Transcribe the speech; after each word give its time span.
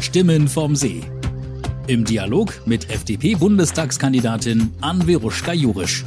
Stimmen 0.00 0.48
vom 0.48 0.76
See. 0.76 1.02
Im 1.86 2.06
Dialog 2.06 2.66
mit 2.66 2.90
FDP-Bundestagskandidatin 2.90 4.72
Anveruschka 4.80 5.52
Jurisch. 5.52 6.06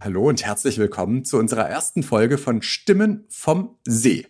Hallo 0.00 0.28
und 0.28 0.44
herzlich 0.44 0.78
willkommen 0.78 1.24
zu 1.24 1.38
unserer 1.38 1.68
ersten 1.68 2.02
Folge 2.02 2.36
von 2.36 2.62
Stimmen 2.62 3.26
vom 3.28 3.76
See. 3.84 4.26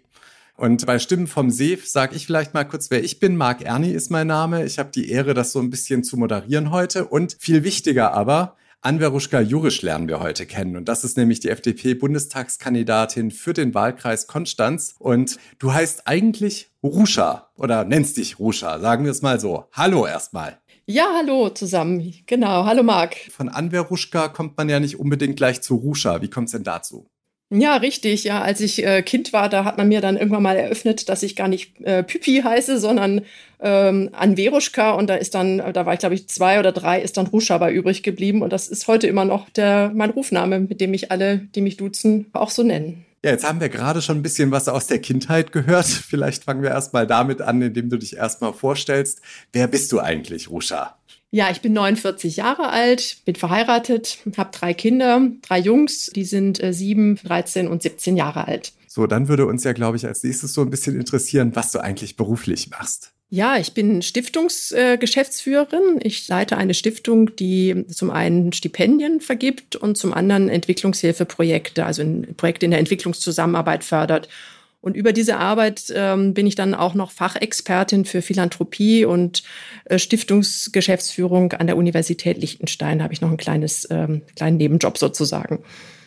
Und 0.57 0.85
bei 0.85 0.99
Stimmen 0.99 1.27
vom 1.27 1.51
See 1.51 1.79
sage 1.83 2.17
ich 2.17 2.27
vielleicht 2.27 2.53
mal 2.53 2.65
kurz, 2.65 2.91
wer 2.91 3.03
ich 3.03 3.19
bin. 3.19 3.35
Marc 3.37 3.63
Erni 3.63 3.93
ist 3.93 4.11
mein 4.11 4.27
Name. 4.27 4.67
Ich 4.67 4.79
habe 4.79 4.91
die 4.91 5.11
Ehre, 5.11 5.33
das 5.33 5.53
so 5.53 5.61
ein 5.61 5.71
bisschen 5.71 6.05
zu 6.05 6.19
moderieren 6.19 6.71
heute. 6.71 7.07
Und 7.07 7.35
viel 7.41 7.65
wichtiger 7.65 8.13
aber, 8.13 8.57
Anveruschka 8.87 9.41
Jurisch 9.41 9.83
lernen 9.83 10.07
wir 10.07 10.21
heute 10.21 10.47
kennen. 10.47 10.77
Und 10.77 10.89
das 10.89 11.03
ist 11.03 11.17
nämlich 11.17 11.41
die 11.41 11.49
FDP-Bundestagskandidatin 11.49 13.33
für 13.33 13.53
den 13.53 13.75
Wahlkreis 13.75 14.29
Konstanz. 14.29 14.95
Und 15.01 15.39
du 15.59 15.73
heißt 15.73 16.07
eigentlich 16.07 16.71
Ruscha 16.85 17.51
oder 17.57 17.83
nennst 17.83 18.17
dich 18.17 18.39
Ruscha, 18.39 18.79
sagen 18.79 19.03
wir 19.03 19.11
es 19.11 19.23
mal 19.23 19.41
so. 19.41 19.65
Hallo 19.73 20.07
erstmal. 20.07 20.61
Ja, 20.87 21.09
hallo 21.17 21.49
zusammen. 21.49 22.15
Genau. 22.27 22.65
Hallo 22.65 22.85
Marc. 22.85 23.17
Von 23.33 23.49
Anveruschka 23.49 24.29
kommt 24.29 24.57
man 24.57 24.69
ja 24.69 24.79
nicht 24.79 25.01
unbedingt 25.01 25.37
gleich 25.37 25.63
zu 25.63 25.75
Ruscha. 25.75 26.23
Wie 26.23 26.31
kommt 26.31 26.47
es 26.47 26.53
denn 26.53 26.63
dazu? 26.63 27.11
Ja, 27.51 27.77
richtig. 27.77 28.25
Ja, 28.25 28.43
als 28.43 28.61
ich 28.61 28.85
äh, 28.85 29.03
Kind 29.03 29.33
war, 29.33 29.49
da 29.49 29.65
hat 29.65 29.79
man 29.79 29.87
mir 29.87 30.01
dann 30.01 30.17
irgendwann 30.17 30.43
mal 30.43 30.57
eröffnet, 30.57 31.09
dass 31.09 31.23
ich 31.23 31.37
gar 31.37 31.47
nicht 31.47 31.81
äh, 31.83 32.03
Pipi 32.03 32.43
heiße, 32.43 32.81
sondern 32.81 33.21
ähm, 33.61 34.11
Anveruschka. 34.13 34.91
Und 34.93 35.09
da 35.09 35.15
ist 35.15 35.37
dann, 35.37 35.59
da 35.59 35.87
war 35.87 35.93
ich 35.93 36.01
glaube 36.01 36.17
ich 36.17 36.29
zwei 36.29 36.59
oder 36.59 36.73
drei, 36.73 37.01
ist 37.01 37.17
dann 37.17 37.29
Ruscha 37.29 37.57
bei 37.59 37.73
übrig 37.73 38.03
geblieben. 38.03 38.43
Und 38.43 38.53
das 38.53 38.67
ist 38.67 38.89
heute 38.89 39.07
immer 39.07 39.25
noch 39.25 39.49
der 39.51 39.93
mein 39.95 40.11
Rufname, 40.11 40.59
mit 40.59 40.81
dem 40.81 40.91
mich 40.91 41.13
alle, 41.13 41.39
die 41.55 41.61
mich 41.61 41.77
duzen, 41.77 42.27
auch 42.33 42.51
so 42.51 42.65
nennen. 42.65 43.05
Ja, 43.25 43.31
jetzt 43.31 43.47
haben 43.49 43.61
wir 43.61 43.69
gerade 43.69 44.03
schon 44.03 44.19
ein 44.19 44.23
bisschen 44.23 44.51
was 44.51 44.69
aus 44.69 44.89
der 44.89 44.99
Kindheit 44.99 45.53
gehört. 45.53 45.87
Vielleicht 46.09 46.45
fangen 46.45 46.63
wir 46.63 46.71
erstmal 46.71 47.07
damit 47.07 47.43
an, 47.43 47.63
indem 47.63 47.91
du 47.91 47.97
dich 47.97 48.17
erstmal 48.17 48.55
vorstellst. 48.55 49.21
Wer 49.53 49.69
bist 49.69 49.93
du 49.93 50.01
eigentlich, 50.01 50.51
Ruscha? 50.51 50.97
Ja, 51.37 51.51
ich 51.51 51.61
bin 51.61 51.75
49 51.75 52.39
Jahre 52.39 52.71
alt, 52.71 53.19
bin 53.27 53.35
verheiratet, 53.35 54.21
habe 54.39 54.49
drei 54.53 54.73
Kinder, 54.73 55.21
drei 55.43 55.59
Jungs, 55.59 56.07
die 56.07 56.25
sind 56.25 56.63
äh, 56.63 56.73
7, 56.73 57.17
13 57.17 57.69
und 57.69 57.83
17 57.83 58.17
Jahre 58.17 58.49
alt. 58.49 58.73
So, 58.89 59.07
dann 59.07 59.29
würde 59.29 59.45
uns 59.45 59.63
ja, 59.63 59.75
glaube 59.75 59.99
ich, 59.99 60.07
als 60.07 60.25
nächstes 60.25 60.55
so 60.55 60.63
ein 60.63 60.71
bisschen 60.71 60.99
interessieren, 60.99 61.55
was 61.55 61.73
du 61.73 61.81
eigentlich 61.81 62.17
beruflich 62.17 62.71
machst. 62.71 63.13
Ja, 63.29 63.59
ich 63.59 63.75
bin 63.75 64.01
Stiftungsgeschäftsführerin. 64.01 66.01
Äh, 66.01 66.07
ich 66.07 66.27
leite 66.27 66.57
eine 66.57 66.73
Stiftung, 66.73 67.37
die 67.37 67.85
zum 67.89 68.11
einen 68.11 68.55
Stipendien 68.55 69.21
vergibt 69.21 69.77
und 69.77 69.99
zum 69.99 70.15
anderen 70.15 70.49
Entwicklungshilfeprojekte, 70.49 71.85
also 71.85 72.03
Projekte 72.39 72.65
in 72.65 72.71
der 72.71 72.81
Entwicklungszusammenarbeit 72.81 73.85
fördert. 73.85 74.31
Und 74.81 74.97
über 74.97 75.13
diese 75.13 75.37
Arbeit 75.39 75.93
ähm, 75.95 76.33
bin 76.33 76.47
ich 76.47 76.55
dann 76.55 76.75
auch 76.75 76.95
noch 76.95 77.11
Fachexpertin 77.11 78.05
für 78.05 78.23
Philanthropie 78.23 79.05
und 79.05 79.43
äh, 79.87 79.99
Stiftungsgeschäftsführung 79.99 81.53
an 81.53 81.67
der 81.67 81.77
Universität 81.77 82.39
Liechtenstein. 82.39 82.99
Da 82.99 83.05
habe 83.05 83.15
ich 83.15 83.21
noch 83.21 83.31
ein 83.31 83.37
kleines, 83.37 83.89
ähm, 83.91 84.23
kleinen 84.37 84.59
Nebenjob 84.59 84.97
sozusagen. 84.99 85.65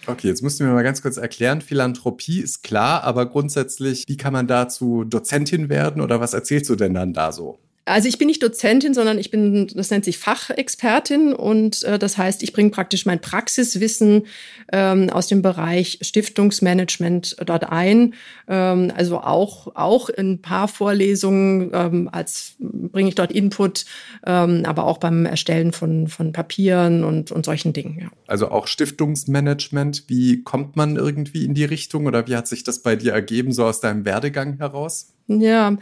Okay, 0.08 0.28
jetzt 0.28 0.42
musst 0.42 0.59
du 0.59 0.64
mir 0.64 0.72
mal 0.72 0.84
ganz 0.84 1.02
kurz 1.02 1.17
erklären, 1.17 1.61
Philanthropie 1.61 2.39
ist 2.39 2.64
klar, 2.64 3.03
aber 3.03 3.28
grundsätzlich, 3.28 4.06
wie 4.08 4.17
kann 4.17 4.34
man 4.34 4.48
dazu 4.48 5.04
Dozentin 5.04 5.70
werden 5.70 6.02
oder 6.02 6.20
was 6.20 6.33
erzählst 6.33 6.70
du 6.70 6.76
denn 6.76 6.94
dann 6.94 7.14
da 7.14 7.31
so? 7.31 7.59
Also 7.90 8.08
ich 8.08 8.18
bin 8.18 8.28
nicht 8.28 8.42
Dozentin, 8.44 8.94
sondern 8.94 9.18
ich 9.18 9.32
bin, 9.32 9.68
das 9.73 9.90
nennt 9.90 10.06
sich 10.06 10.18
Fachexpertin 10.18 11.34
und 11.34 11.84
äh, 11.84 12.00
das 12.00 12.18
heißt, 12.18 12.44
ich 12.44 12.54
bringe 12.54 12.70
praktisch 12.70 13.06
mein 13.06 13.20
Praxiswissen 13.20 14.28
ähm, 14.72 15.09
aus 15.09 15.28
dem 15.28 15.42
Bereich 15.42 16.00
Stiftungsmanagement 16.02 17.38
dort 17.45 17.70
ein. 17.70 18.14
Ähm, 18.48 18.94
also 18.95 19.20
auch 19.20 19.76
auch 19.76 20.10
in 20.10 20.34
ein 20.34 20.42
paar 20.42 20.67
Vorlesungen 20.67 21.72
ähm, 21.73 22.10
als 22.12 22.56
bringe 22.60 23.10
ich 23.10 23.16
dort 23.16 23.32
Input, 23.32 23.86
ähm, 24.26 24.64
aber 24.66 24.86
auch 24.86 25.00
beim 25.00 25.26
Erstellen 25.26 25.72
von 25.72 26.08
von 26.08 26.32
Papieren 26.32 27.04
und 27.04 27.32
und 27.32 27.45
solchen 27.45 27.73
Dingen. 27.73 28.00
Ja. 28.02 28.11
Also 28.27 28.50
auch 28.52 28.67
Stiftungsmanagement. 28.67 30.06
Wie 30.08 30.44
kommt 30.44 30.76
man 30.76 30.95
irgendwie 30.95 31.45
in 31.45 31.54
die 31.54 31.66
Richtung 31.66 32.06
oder 32.06 32.27
wie 32.27 32.36
hat 32.36 32.48
sich 32.48 32.64
das 32.64 32.83
bei 32.83 32.95
dir 32.95 33.14
ergeben 33.14 33.52
so 33.52 33.66
aus 33.66 33.82
deinem 33.82 34.06
Werdegang 34.06 34.58
heraus? 34.58 35.14
Ja, 35.27 35.77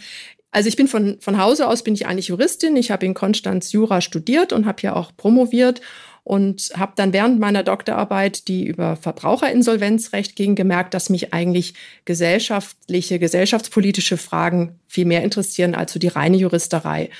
also 0.51 0.69
ich 0.69 0.75
bin 0.75 0.87
von, 0.87 1.17
von 1.19 1.37
Hause 1.37 1.67
aus 1.67 1.83
bin 1.83 1.93
ich 1.93 2.07
eigentlich 2.07 2.27
Juristin. 2.27 2.75
Ich 2.77 2.91
habe 2.91 3.05
in 3.05 3.13
Konstanz 3.13 3.71
Jura 3.71 4.01
studiert 4.01 4.53
und 4.53 4.65
habe 4.65 4.81
hier 4.81 4.95
auch 4.95 5.11
promoviert 5.15 5.81
und 6.23 6.71
habe 6.75 6.91
dann 6.95 7.13
während 7.13 7.39
meiner 7.39 7.63
Doktorarbeit, 7.63 8.47
die 8.47 8.65
über 8.65 8.97
Verbraucherinsolvenzrecht 8.97 10.35
ging, 10.35 10.55
gemerkt, 10.55 10.93
dass 10.93 11.09
mich 11.09 11.33
eigentlich 11.33 11.73
gesellschaftliche, 12.03 13.17
gesellschaftspolitische 13.17 14.17
Fragen 14.17 14.79
viel 14.87 15.05
mehr 15.05 15.23
interessieren 15.23 15.73
als 15.73 15.93
so 15.93 15.99
die 15.99 16.09
reine 16.09 16.35
Juristerei. 16.35 17.11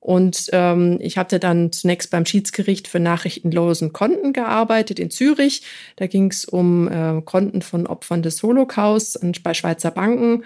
Und 0.00 0.50
ähm, 0.52 0.98
ich 1.00 1.18
hatte 1.18 1.38
dann 1.38 1.72
zunächst 1.72 2.10
beim 2.10 2.26
Schiedsgericht 2.26 2.88
für 2.88 3.00
nachrichtenlosen 3.00 3.92
Konten 3.92 4.32
gearbeitet 4.32 4.98
in 4.98 5.10
Zürich. 5.10 5.62
Da 5.96 6.06
ging 6.06 6.30
es 6.30 6.44
um 6.44 6.88
äh, 6.88 7.22
Konten 7.22 7.62
von 7.62 7.86
Opfern 7.86 8.22
des 8.22 8.42
Holocaust 8.42 9.20
bei 9.42 9.54
Schweizer 9.54 9.90
Banken. 9.90 10.44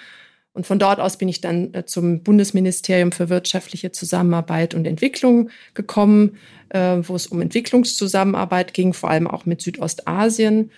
Und 0.52 0.66
von 0.66 0.78
dort 0.78 0.98
aus 0.98 1.16
bin 1.16 1.28
ich 1.28 1.40
dann 1.40 1.72
äh, 1.74 1.86
zum 1.86 2.22
Bundesministerium 2.22 3.12
für 3.12 3.28
wirtschaftliche 3.28 3.92
Zusammenarbeit 3.92 4.74
und 4.74 4.86
Entwicklung 4.86 5.50
gekommen, 5.74 6.36
äh, 6.70 6.98
wo 7.02 7.14
es 7.14 7.28
um 7.28 7.40
Entwicklungszusammenarbeit 7.40 8.74
ging, 8.74 8.92
vor 8.92 9.10
allem 9.10 9.28
auch 9.28 9.46
mit 9.46 9.62
Südostasien. 9.62 10.70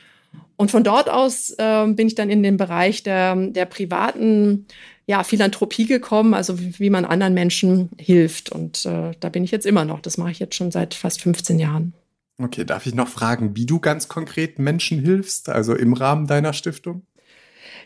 Und 0.56 0.71
von 0.71 0.84
dort 0.84 1.09
aus 1.09 1.50
äh, 1.59 1.87
bin 1.88 2.06
ich 2.06 2.15
dann 2.15 2.31
in 2.31 2.43
den 2.43 2.56
Bereich 2.56 3.03
der, 3.03 3.34
der 3.34 3.65
privaten 3.65 4.66
ja, 5.06 5.25
Philanthropie 5.25 5.87
gekommen, 5.87 6.34
also 6.34 6.60
wie, 6.60 6.78
wie 6.78 6.91
man 6.91 7.04
anderen 7.04 7.34
Menschen 7.34 7.91
hilft. 7.99 8.50
Und 8.50 8.84
äh, 8.84 9.12
da 9.19 9.28
bin 9.31 9.43
ich 9.43 9.50
jetzt 9.50 9.66
immer 9.66 9.84
noch. 9.84 10.00
Das 10.00 10.19
mache 10.19 10.31
ich 10.31 10.39
jetzt 10.39 10.54
schon 10.54 10.71
seit 10.71 10.94
fast 10.94 11.22
15 11.22 11.59
Jahren. 11.59 11.94
Okay, 12.39 12.65
darf 12.65 12.87
ich 12.87 12.94
noch 12.94 13.09
fragen, 13.09 13.56
wie 13.56 13.66
du 13.66 13.81
ganz 13.81 14.09
konkret 14.09 14.59
Menschen 14.59 15.00
hilfst, 15.00 15.49
also 15.49 15.75
im 15.75 15.93
Rahmen 15.93 16.27
deiner 16.27 16.53
Stiftung? 16.53 17.03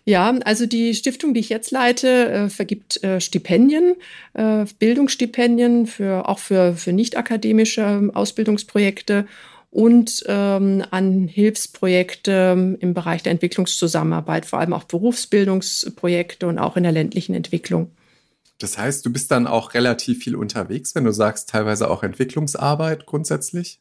Ja, 0.08 0.30
also 0.44 0.66
die 0.66 0.94
Stiftung, 0.94 1.34
die 1.34 1.40
ich 1.40 1.48
jetzt 1.48 1.72
leite, 1.72 2.30
äh, 2.30 2.48
vergibt 2.48 3.02
äh, 3.02 3.20
Stipendien, 3.20 3.96
äh, 4.34 4.64
Bildungsstipendien 4.78 5.88
für 5.88 6.28
auch 6.28 6.38
für, 6.38 6.74
für 6.74 6.92
nicht-akademische 6.92 7.80
ähm, 7.80 8.14
Ausbildungsprojekte 8.14 9.26
und 9.72 10.22
ähm, 10.28 10.84
an 10.92 11.26
Hilfsprojekte 11.26 12.52
ähm, 12.52 12.76
im 12.78 12.94
Bereich 12.94 13.24
der 13.24 13.32
Entwicklungszusammenarbeit, 13.32 14.46
vor 14.46 14.60
allem 14.60 14.74
auch 14.74 14.84
Berufsbildungsprojekte 14.84 16.46
und 16.46 16.60
auch 16.60 16.76
in 16.76 16.84
der 16.84 16.92
ländlichen 16.92 17.34
Entwicklung. 17.34 17.90
Das 18.58 18.78
heißt, 18.78 19.04
du 19.04 19.12
bist 19.12 19.32
dann 19.32 19.48
auch 19.48 19.74
relativ 19.74 20.22
viel 20.22 20.36
unterwegs, 20.36 20.94
wenn 20.94 21.04
du 21.04 21.12
sagst, 21.12 21.48
teilweise 21.48 21.90
auch 21.90 22.04
Entwicklungsarbeit 22.04 23.06
grundsätzlich? 23.06 23.80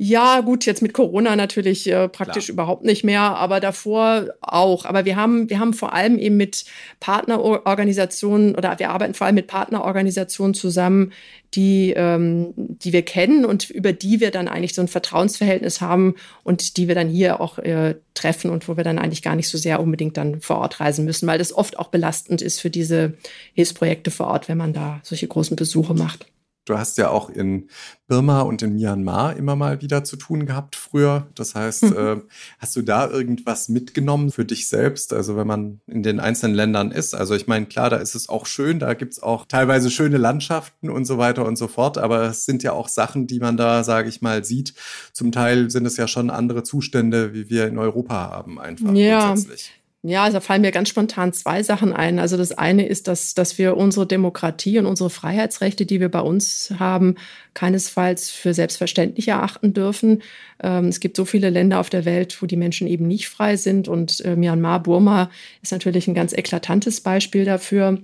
Ja, 0.00 0.42
gut, 0.42 0.64
jetzt 0.64 0.80
mit 0.80 0.92
Corona 0.92 1.34
natürlich 1.34 1.90
äh, 1.90 2.08
praktisch 2.08 2.44
Klar. 2.44 2.52
überhaupt 2.54 2.84
nicht 2.84 3.02
mehr, 3.02 3.20
aber 3.20 3.58
davor 3.58 4.28
auch. 4.40 4.84
Aber 4.84 5.04
wir 5.04 5.16
haben, 5.16 5.50
wir 5.50 5.58
haben 5.58 5.74
vor 5.74 5.92
allem 5.92 6.20
eben 6.20 6.36
mit 6.36 6.66
Partnerorganisationen 7.00 8.54
oder 8.54 8.78
wir 8.78 8.90
arbeiten 8.90 9.14
vor 9.14 9.26
allem 9.26 9.34
mit 9.34 9.48
Partnerorganisationen 9.48 10.54
zusammen, 10.54 11.12
die, 11.54 11.94
ähm, 11.96 12.54
die 12.56 12.92
wir 12.92 13.02
kennen 13.02 13.44
und 13.44 13.70
über 13.70 13.92
die 13.92 14.20
wir 14.20 14.30
dann 14.30 14.46
eigentlich 14.46 14.74
so 14.74 14.82
ein 14.82 14.88
Vertrauensverhältnis 14.88 15.80
haben 15.80 16.14
und 16.44 16.76
die 16.76 16.86
wir 16.86 16.94
dann 16.94 17.08
hier 17.08 17.40
auch 17.40 17.58
äh, 17.58 17.96
treffen 18.14 18.52
und 18.52 18.68
wo 18.68 18.76
wir 18.76 18.84
dann 18.84 19.00
eigentlich 19.00 19.22
gar 19.22 19.34
nicht 19.34 19.48
so 19.48 19.58
sehr 19.58 19.80
unbedingt 19.80 20.16
dann 20.16 20.40
vor 20.40 20.58
Ort 20.58 20.78
reisen 20.78 21.06
müssen, 21.06 21.26
weil 21.26 21.38
das 21.38 21.52
oft 21.52 21.76
auch 21.76 21.88
belastend 21.88 22.40
ist 22.40 22.60
für 22.60 22.70
diese 22.70 23.14
Hilfsprojekte 23.54 24.12
vor 24.12 24.28
Ort, 24.28 24.48
wenn 24.48 24.58
man 24.58 24.72
da 24.72 25.00
solche 25.02 25.26
großen 25.26 25.56
Besuche 25.56 25.94
macht. 25.94 26.26
Du 26.68 26.78
hast 26.78 26.98
ja 26.98 27.08
auch 27.08 27.30
in 27.30 27.68
Birma 28.08 28.42
und 28.42 28.62
in 28.62 28.74
Myanmar 28.74 29.36
immer 29.36 29.56
mal 29.56 29.80
wieder 29.80 30.04
zu 30.04 30.16
tun 30.16 30.46
gehabt 30.46 30.76
früher. 30.76 31.28
Das 31.34 31.54
heißt, 31.54 31.84
mhm. 31.84 31.96
äh, 31.96 32.16
hast 32.58 32.76
du 32.76 32.82
da 32.82 33.08
irgendwas 33.08 33.68
mitgenommen 33.68 34.30
für 34.30 34.44
dich 34.44 34.68
selbst? 34.68 35.12
Also 35.12 35.36
wenn 35.36 35.46
man 35.46 35.80
in 35.86 36.02
den 36.02 36.20
einzelnen 36.20 36.54
Ländern 36.54 36.90
ist. 36.90 37.14
Also 37.14 37.34
ich 37.34 37.46
meine, 37.46 37.66
klar, 37.66 37.90
da 37.90 37.96
ist 37.96 38.14
es 38.14 38.28
auch 38.28 38.46
schön, 38.46 38.78
da 38.78 38.94
gibt's 38.94 39.22
auch 39.22 39.46
teilweise 39.46 39.90
schöne 39.90 40.18
Landschaften 40.18 40.90
und 40.90 41.04
so 41.04 41.18
weiter 41.18 41.46
und 41.46 41.56
so 41.56 41.68
fort. 41.68 41.96
Aber 41.96 42.24
es 42.24 42.44
sind 42.44 42.62
ja 42.62 42.72
auch 42.72 42.88
Sachen, 42.88 43.26
die 43.26 43.40
man 43.40 43.56
da, 43.56 43.84
sage 43.84 44.08
ich 44.08 44.20
mal, 44.20 44.44
sieht. 44.44 44.74
Zum 45.12 45.32
Teil 45.32 45.70
sind 45.70 45.86
es 45.86 45.96
ja 45.96 46.06
schon 46.08 46.30
andere 46.30 46.62
Zustände, 46.62 47.32
wie 47.32 47.48
wir 47.48 47.66
in 47.66 47.78
Europa 47.78 48.14
haben, 48.14 48.60
einfach 48.60 48.92
ja. 48.92 49.28
grundsätzlich. 49.28 49.77
Ja, 50.02 50.22
also 50.22 50.36
da 50.36 50.40
fallen 50.40 50.62
mir 50.62 50.70
ganz 50.70 50.88
spontan 50.88 51.32
zwei 51.32 51.64
Sachen 51.64 51.92
ein. 51.92 52.20
Also 52.20 52.36
das 52.36 52.52
eine 52.52 52.86
ist, 52.86 53.08
dass, 53.08 53.34
dass 53.34 53.58
wir 53.58 53.76
unsere 53.76 54.06
Demokratie 54.06 54.78
und 54.78 54.86
unsere 54.86 55.10
Freiheitsrechte, 55.10 55.86
die 55.86 55.98
wir 55.98 56.08
bei 56.08 56.20
uns 56.20 56.72
haben, 56.78 57.16
keinesfalls 57.54 58.30
für 58.30 58.54
selbstverständlich 58.54 59.26
erachten 59.26 59.74
dürfen. 59.74 60.22
Ähm, 60.62 60.86
es 60.86 61.00
gibt 61.00 61.16
so 61.16 61.24
viele 61.24 61.50
Länder 61.50 61.80
auf 61.80 61.90
der 61.90 62.04
Welt, 62.04 62.40
wo 62.40 62.46
die 62.46 62.56
Menschen 62.56 62.86
eben 62.86 63.08
nicht 63.08 63.28
frei 63.28 63.56
sind. 63.56 63.88
Und 63.88 64.24
äh, 64.24 64.36
Myanmar, 64.36 64.84
Burma 64.84 65.30
ist 65.62 65.72
natürlich 65.72 66.06
ein 66.06 66.14
ganz 66.14 66.32
eklatantes 66.32 67.00
Beispiel 67.00 67.44
dafür. 67.44 67.98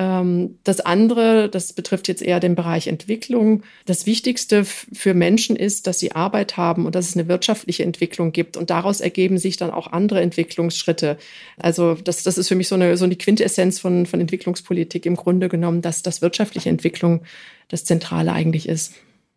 Ähm, 0.00 0.56
das 0.64 0.80
andere, 0.80 1.50
das 1.50 1.74
betrifft 1.74 2.08
jetzt 2.08 2.22
eher 2.22 2.40
den 2.40 2.54
Bereich 2.54 2.86
Entwicklung. 2.86 3.64
Das 3.84 4.06
Wichtigste 4.06 4.64
für 4.64 5.12
Menschen 5.12 5.56
ist, 5.56 5.86
dass 5.86 5.98
sie 5.98 6.12
Arbeit 6.12 6.56
haben 6.56 6.86
und 6.86 6.94
dass 6.94 7.10
es 7.10 7.16
eine 7.18 7.28
wirtschaftliche 7.28 7.82
Entwicklung 7.82 8.32
gibt. 8.32 8.56
Und 8.56 8.70
daraus 8.70 9.02
ergeben 9.02 9.36
sich 9.36 9.58
dann 9.58 9.70
auch 9.70 9.88
andere 9.88 10.22
Entwicklungsschritte. 10.22 11.18
Also 11.58 11.96
das, 11.96 12.22
das 12.22 12.38
ist 12.38 12.48
für 12.48 12.54
mich 12.54 12.68
so 12.68 12.76
eine, 12.76 12.96
so 12.96 13.04
eine 13.04 13.14
Quintessenz 13.14 13.78
von, 13.78 14.06
von 14.06 14.20
Entwicklungspolitik 14.20 15.04
im 15.04 15.16
Grunde 15.16 15.50
genommen, 15.50 15.82
dass 15.82 16.00
das 16.00 16.22
wirtschaftliche 16.22 16.70
Entwicklung 16.70 17.20
das 17.68 17.84
Zentrale 17.84 18.32
eigentlich 18.32 18.70
ist. 18.70 18.94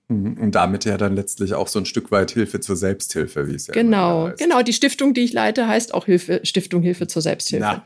Mhm. 0.07 0.37
Und 0.39 0.55
damit 0.55 0.85
ja 0.85 0.95
dann 0.95 1.13
letztlich 1.13 1.55
auch 1.55 1.67
so 1.67 1.79
ein 1.79 1.85
Stück 1.85 2.09
weit 2.09 2.31
Hilfe 2.31 2.61
zur 2.61 2.77
Selbsthilfe, 2.77 3.49
wie 3.49 3.55
es 3.55 3.67
ja 3.67 3.73
Genau, 3.73 4.31
genau. 4.37 4.61
Die 4.61 4.73
Stiftung, 4.73 5.13
die 5.13 5.21
ich 5.21 5.33
leite, 5.33 5.67
heißt 5.67 5.93
auch 5.93 6.05
Hilfe, 6.05 6.39
Stiftung 6.43 6.83
Hilfe 6.83 7.07
zur 7.07 7.21
Selbsthilfe. 7.21 7.65
Na. 7.65 7.85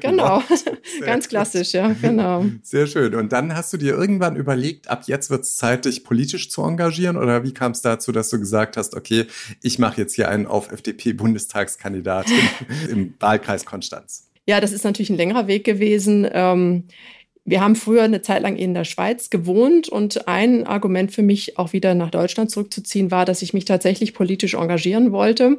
Genau, 0.00 0.42
ganz 1.00 1.28
klassisch, 1.28 1.72
ja, 1.72 1.94
genau. 2.00 2.44
Sehr 2.62 2.86
schön. 2.86 3.14
Und 3.14 3.32
dann 3.32 3.54
hast 3.54 3.72
du 3.72 3.76
dir 3.76 3.94
irgendwann 3.94 4.34
überlegt, 4.34 4.88
ab 4.90 5.04
jetzt 5.06 5.30
wird 5.30 5.42
es 5.42 5.56
Zeit, 5.56 5.84
dich 5.84 6.02
politisch 6.02 6.50
zu 6.50 6.62
engagieren? 6.62 7.16
Oder 7.16 7.44
wie 7.44 7.54
kam 7.54 7.72
es 7.72 7.82
dazu, 7.82 8.10
dass 8.10 8.28
du 8.28 8.38
gesagt 8.38 8.76
hast, 8.76 8.96
okay, 8.96 9.26
ich 9.62 9.78
mache 9.78 10.00
jetzt 10.00 10.14
hier 10.14 10.28
einen 10.28 10.46
auf 10.46 10.72
FDP-Bundestagskandidatin 10.72 12.36
im 12.90 13.14
Wahlkreis 13.20 13.64
Konstanz? 13.64 14.28
Ja, 14.46 14.60
das 14.60 14.72
ist 14.72 14.84
natürlich 14.84 15.10
ein 15.10 15.16
längerer 15.16 15.46
Weg 15.46 15.64
gewesen. 15.64 16.28
Ähm, 16.32 16.84
wir 17.44 17.60
haben 17.60 17.76
früher 17.76 18.02
eine 18.02 18.22
Zeit 18.22 18.42
lang 18.42 18.56
in 18.56 18.74
der 18.74 18.84
Schweiz 18.84 19.30
gewohnt 19.30 19.88
und 19.88 20.26
ein 20.26 20.66
Argument 20.66 21.12
für 21.12 21.22
mich, 21.22 21.58
auch 21.58 21.72
wieder 21.72 21.94
nach 21.94 22.10
Deutschland 22.10 22.50
zurückzuziehen, 22.50 23.12
war, 23.12 23.24
dass 23.24 23.40
ich 23.40 23.54
mich 23.54 23.64
tatsächlich 23.64 24.14
politisch 24.14 24.54
engagieren 24.54 25.12
wollte. 25.12 25.58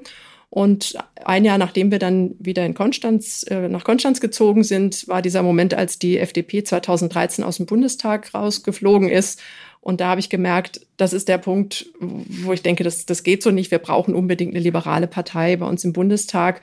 Und 0.49 0.97
ein 1.25 1.43
Jahr 1.43 1.57
nachdem 1.57 1.91
wir 1.91 1.99
dann 1.99 2.35
wieder 2.39 2.65
in 2.65 2.73
Konstanz, 2.73 3.43
äh, 3.49 3.67
nach 3.67 3.83
Konstanz 3.83 4.21
gezogen 4.21 4.63
sind, 4.63 5.07
war 5.07 5.21
dieser 5.21 5.43
Moment, 5.43 5.73
als 5.73 5.99
die 5.99 6.17
FDP 6.17 6.63
2013 6.63 7.43
aus 7.43 7.57
dem 7.57 7.65
Bundestag 7.65 8.33
rausgeflogen 8.33 9.09
ist. 9.09 9.41
Und 9.81 10.01
da 10.01 10.07
habe 10.07 10.19
ich 10.19 10.29
gemerkt, 10.29 10.81
das 10.97 11.13
ist 11.13 11.27
der 11.27 11.37
Punkt, 11.37 11.87
wo 11.99 12.53
ich 12.53 12.61
denke, 12.61 12.83
das, 12.83 13.05
das 13.05 13.23
geht 13.23 13.43
so 13.43 13.51
nicht. 13.51 13.71
Wir 13.71 13.79
brauchen 13.79 14.15
unbedingt 14.15 14.53
eine 14.53 14.63
liberale 14.63 15.07
Partei 15.07 15.55
bei 15.57 15.65
uns 15.65 15.83
im 15.83 15.93
Bundestag. 15.93 16.61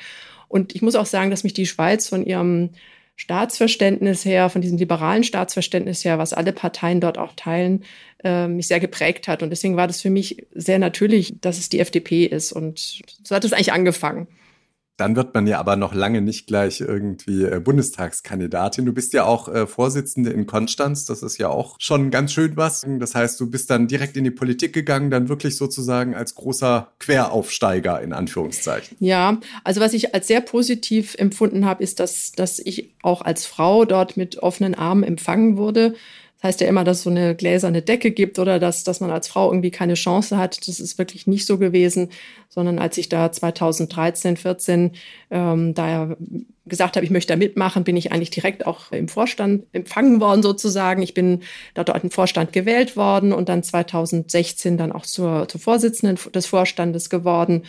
Und 0.49 0.75
ich 0.75 0.83
muss 0.83 0.95
auch 0.95 1.07
sagen, 1.07 1.31
dass 1.31 1.45
mich 1.45 1.55
die 1.55 1.67
Schweiz 1.67 2.09
von 2.09 2.25
ihrem 2.25 2.71
Staatsverständnis 3.17 4.25
her, 4.25 4.51
von 4.51 4.61
diesem 4.61 4.79
liberalen 4.79 5.25
Staatsverständnis 5.25 6.05
her, 6.05 6.19
was 6.19 6.33
alle 6.33 6.53
Parteien 6.53 7.01
dort 7.01 7.17
auch 7.17 7.33
teilen, 7.37 7.85
äh, 8.25 8.49
mich 8.49 8.69
sehr 8.69 8.81
geprägt 8.81 9.29
hat. 9.29 9.43
Und 9.43 9.51
deswegen 9.51 9.77
war 9.77 9.87
das 9.87 10.01
für 10.01 10.11
mich 10.11 10.47
sehr 10.55 10.79
natürlich, 10.79 11.41
dass 11.41 11.59
es 11.59 11.69
die 11.69 11.81
FDP 11.81 12.25
ist. 12.25 12.53
Und 12.53 13.03
so 13.23 13.35
hat 13.35 13.45
es 13.45 13.53
eigentlich 13.53 13.73
angefangen. 13.73 14.27
Dann 14.97 15.17
wird 15.17 15.35
man 15.35 15.49
ja 15.49 15.59
aber 15.59 15.75
noch 15.75 15.93
lange 15.93 16.21
nicht 16.21 16.47
gleich 16.47 16.81
irgendwie 16.81 17.43
äh, 17.43 17.59
Bundestagskandidatin. 17.59 18.87
Du 18.87 18.93
bist 18.93 19.13
ja 19.13 19.25
auch 19.25 19.49
äh, 19.49 19.67
Vorsitzende 19.67 20.31
in 20.31 20.47
Konstanz. 20.47 21.05
Das 21.05 21.25
ist 21.25 21.37
ja 21.39 21.49
auch 21.49 21.77
schon 21.81 22.13
ganz 22.13 22.33
schön 22.33 22.57
was. 22.57 22.87
Das 23.01 23.17
heißt, 23.17 23.41
du 23.41 23.51
bist 23.51 23.71
dann 23.71 23.89
direkt 23.89 24.17
in 24.17 24.23
die 24.23 24.31
Politik 24.31 24.73
gegangen, 24.73 25.11
dann 25.11 25.29
wirklich 25.29 25.57
sozusagen 25.57 26.15
als 26.15 26.37
großer 26.37 26.93
Queraufsteiger 27.01 28.01
in 28.03 28.13
Anführungszeichen. 28.13 28.97
Ja, 29.01 29.41
also 29.65 29.81
was 29.81 29.95
ich 29.95 30.15
als 30.15 30.29
sehr 30.29 30.41
positiv 30.41 31.17
empfunden 31.19 31.65
habe, 31.65 31.83
ist, 31.83 31.99
dass, 31.99 32.31
dass 32.31 32.61
ich 32.61 32.95
auch 33.03 33.23
als 33.23 33.47
Frau 33.47 33.85
dort 33.85 34.17
mit 34.17 34.39
offenen 34.45 34.77
Armen 34.77 35.03
empfangen 35.03 35.57
wurde 35.57 35.95
heißt 36.45 36.61
ja 36.61 36.69
immer, 36.69 36.85
dass 36.85 36.99
es 36.99 37.03
so 37.05 37.11
eine 37.11 37.35
gläserne 37.35 37.83
Decke 37.83 38.11
gibt 38.11 38.39
oder 38.39 38.61
dass, 38.61 38.85
dass 38.85 39.01
man 39.01 39.11
als 39.11 39.27
Frau 39.27 39.51
irgendwie 39.51 39.71
keine 39.71 39.95
Chance 39.95 40.37
hat. 40.37 40.69
Das 40.69 40.79
ist 40.79 40.99
wirklich 40.99 41.27
nicht 41.27 41.47
so 41.47 41.59
gewesen, 41.59 42.11
sondern 42.51 42.79
als 42.79 42.99
ich 42.99 43.09
da 43.09 43.33
2013, 43.33 44.37
14 44.37 44.93
ähm, 45.31 45.75
da 45.75 46.17
gesagt 46.67 46.97
habe, 46.97 47.05
ich 47.05 47.11
möchte 47.11 47.33
da 47.33 47.37
mitmachen, 47.37 47.83
bin 47.83 47.97
ich 47.97 48.13
eigentlich 48.13 48.31
direkt 48.31 48.67
auch 48.67 48.93
im 48.93 49.09
Vorstand 49.09 49.65
empfangen 49.73 50.21
worden 50.21 50.43
sozusagen. 50.43 51.03
Ich 51.03 51.15
bin 51.15 51.41
dort 51.73 51.89
im 52.05 52.11
Vorstand 52.11 52.53
gewählt 52.53 52.97
worden 52.97 53.33
und 53.33 53.49
dann 53.49 53.63
2016 53.63 54.77
dann 54.77 54.93
auch 54.93 55.07
zur, 55.07 55.49
zur 55.49 55.61
Vorsitzenden 55.61 56.19
des 56.33 56.47
Vorstandes 56.47 57.09
geworden 57.09 57.63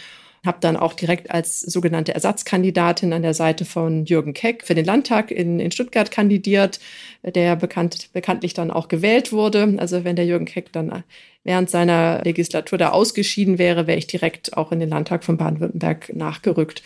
habe 0.45 0.57
dann 0.61 0.77
auch 0.77 0.93
direkt 0.93 1.31
als 1.31 1.61
sogenannte 1.61 2.13
Ersatzkandidatin 2.13 3.13
an 3.13 3.21
der 3.21 3.33
Seite 3.33 3.65
von 3.65 4.05
Jürgen 4.05 4.33
Keck 4.33 4.63
für 4.63 4.75
den 4.75 4.85
Landtag 4.85 5.31
in, 5.31 5.59
in 5.59 5.71
Stuttgart 5.71 6.11
kandidiert, 6.11 6.79
der 7.23 7.55
bekannt, 7.55 8.09
bekanntlich 8.13 8.53
dann 8.53 8.71
auch 8.71 8.87
gewählt 8.87 9.31
wurde. 9.31 9.75
Also 9.77 10.03
wenn 10.03 10.15
der 10.15 10.25
Jürgen 10.25 10.45
Keck 10.45 10.71
dann 10.71 11.03
während 11.43 11.69
seiner 11.69 12.21
Legislatur 12.23 12.77
da 12.77 12.89
ausgeschieden 12.89 13.57
wäre, 13.57 13.87
wäre 13.87 13.97
ich 13.97 14.07
direkt 14.07 14.57
auch 14.57 14.71
in 14.71 14.79
den 14.79 14.89
Landtag 14.89 15.23
von 15.23 15.37
Baden-Württemberg 15.37 16.15
nachgerückt. 16.15 16.83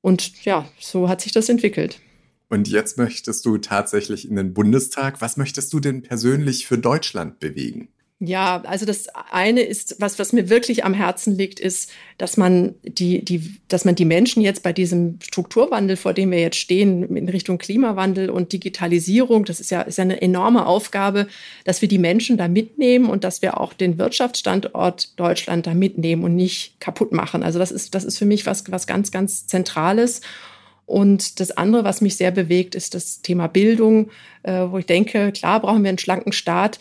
Und 0.00 0.44
ja, 0.44 0.68
so 0.78 1.08
hat 1.08 1.20
sich 1.20 1.32
das 1.32 1.48
entwickelt. 1.48 1.98
Und 2.50 2.68
jetzt 2.68 2.98
möchtest 2.98 3.46
du 3.46 3.58
tatsächlich 3.58 4.28
in 4.28 4.36
den 4.36 4.54
Bundestag. 4.54 5.20
Was 5.20 5.36
möchtest 5.36 5.72
du 5.72 5.80
denn 5.80 6.02
persönlich 6.02 6.66
für 6.66 6.78
Deutschland 6.78 7.40
bewegen? 7.40 7.88
Ja, 8.20 8.62
also 8.64 8.86
das 8.86 9.08
eine 9.32 9.62
ist, 9.62 9.96
was, 9.98 10.20
was 10.20 10.32
mir 10.32 10.48
wirklich 10.48 10.84
am 10.84 10.94
Herzen 10.94 11.36
liegt, 11.36 11.58
ist, 11.58 11.90
dass 12.16 12.36
man 12.36 12.74
die, 12.84 13.24
die, 13.24 13.56
dass 13.66 13.84
man 13.84 13.96
die 13.96 14.04
Menschen 14.04 14.40
jetzt 14.40 14.62
bei 14.62 14.72
diesem 14.72 15.18
Strukturwandel, 15.20 15.96
vor 15.96 16.14
dem 16.14 16.30
wir 16.30 16.38
jetzt 16.40 16.56
stehen, 16.56 17.16
in 17.16 17.28
Richtung 17.28 17.58
Klimawandel 17.58 18.30
und 18.30 18.52
Digitalisierung, 18.52 19.44
das 19.44 19.58
ist 19.58 19.70
ja, 19.72 19.82
ist 19.82 19.98
ja 19.98 20.02
eine 20.02 20.22
enorme 20.22 20.64
Aufgabe, 20.64 21.26
dass 21.64 21.82
wir 21.82 21.88
die 21.88 21.98
Menschen 21.98 22.36
da 22.38 22.46
mitnehmen 22.46 23.10
und 23.10 23.24
dass 23.24 23.42
wir 23.42 23.60
auch 23.60 23.72
den 23.72 23.98
Wirtschaftsstandort 23.98 25.18
Deutschland 25.18 25.66
da 25.66 25.74
mitnehmen 25.74 26.22
und 26.22 26.36
nicht 26.36 26.80
kaputt 26.80 27.12
machen. 27.12 27.42
Also 27.42 27.58
das 27.58 27.72
ist, 27.72 27.96
das 27.96 28.04
ist 28.04 28.16
für 28.16 28.26
mich 28.26 28.46
was, 28.46 28.70
was 28.70 28.86
ganz, 28.86 29.10
ganz 29.10 29.48
Zentrales. 29.48 30.20
Und 30.86 31.40
das 31.40 31.50
andere, 31.50 31.84
was 31.84 32.00
mich 32.00 32.16
sehr 32.16 32.30
bewegt, 32.30 32.74
ist 32.74 32.94
das 32.94 33.22
Thema 33.22 33.46
Bildung, 33.46 34.10
äh, 34.42 34.66
wo 34.68 34.78
ich 34.78 34.86
denke, 34.86 35.32
klar 35.32 35.60
brauchen 35.60 35.82
wir 35.82 35.88
einen 35.88 35.98
schlanken 35.98 36.32
Staat, 36.32 36.78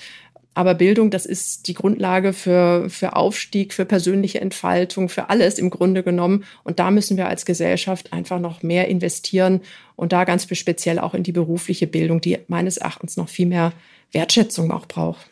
aber 0.53 0.75
Bildung, 0.75 1.09
das 1.09 1.25
ist 1.25 1.67
die 1.67 1.73
Grundlage 1.73 2.33
für, 2.33 2.89
für 2.89 3.15
Aufstieg, 3.15 3.73
für 3.73 3.85
persönliche 3.85 4.39
Entfaltung, 4.39 5.09
für 5.09 5.29
alles 5.29 5.57
im 5.57 5.69
Grunde 5.69 6.03
genommen. 6.03 6.43
Und 6.63 6.79
da 6.79 6.91
müssen 6.91 7.17
wir 7.17 7.27
als 7.27 7.45
Gesellschaft 7.45 8.13
einfach 8.13 8.39
noch 8.39 8.61
mehr 8.61 8.87
investieren 8.87 9.61
und 9.95 10.13
da 10.13 10.23
ganz 10.23 10.47
speziell 10.55 10.99
auch 10.99 11.13
in 11.13 11.23
die 11.23 11.31
berufliche 11.31 11.87
Bildung, 11.87 12.21
die 12.21 12.39
meines 12.47 12.77
Erachtens 12.77 13.17
noch 13.17 13.29
viel 13.29 13.47
mehr 13.47 13.73
Wertschätzung 14.11 14.71
auch 14.71 14.85
braucht. 14.85 15.29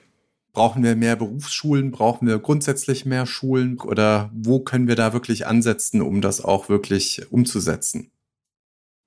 Brauchen 0.54 0.84
wir 0.84 0.96
mehr 0.96 1.16
Berufsschulen? 1.16 1.92
Brauchen 1.92 2.28
wir 2.28 2.40
grundsätzlich 2.40 3.06
mehr 3.06 3.26
Schulen? 3.26 3.80
Oder 3.80 4.32
wo 4.34 4.60
können 4.60 4.88
wir 4.88 4.96
da 4.96 5.14
wirklich 5.14 5.48
ansetzen, 5.48 6.02
um 6.02 6.20
das 6.20 6.44
auch 6.44 6.68
wirklich 6.68 7.32
umzusetzen? 7.32 8.12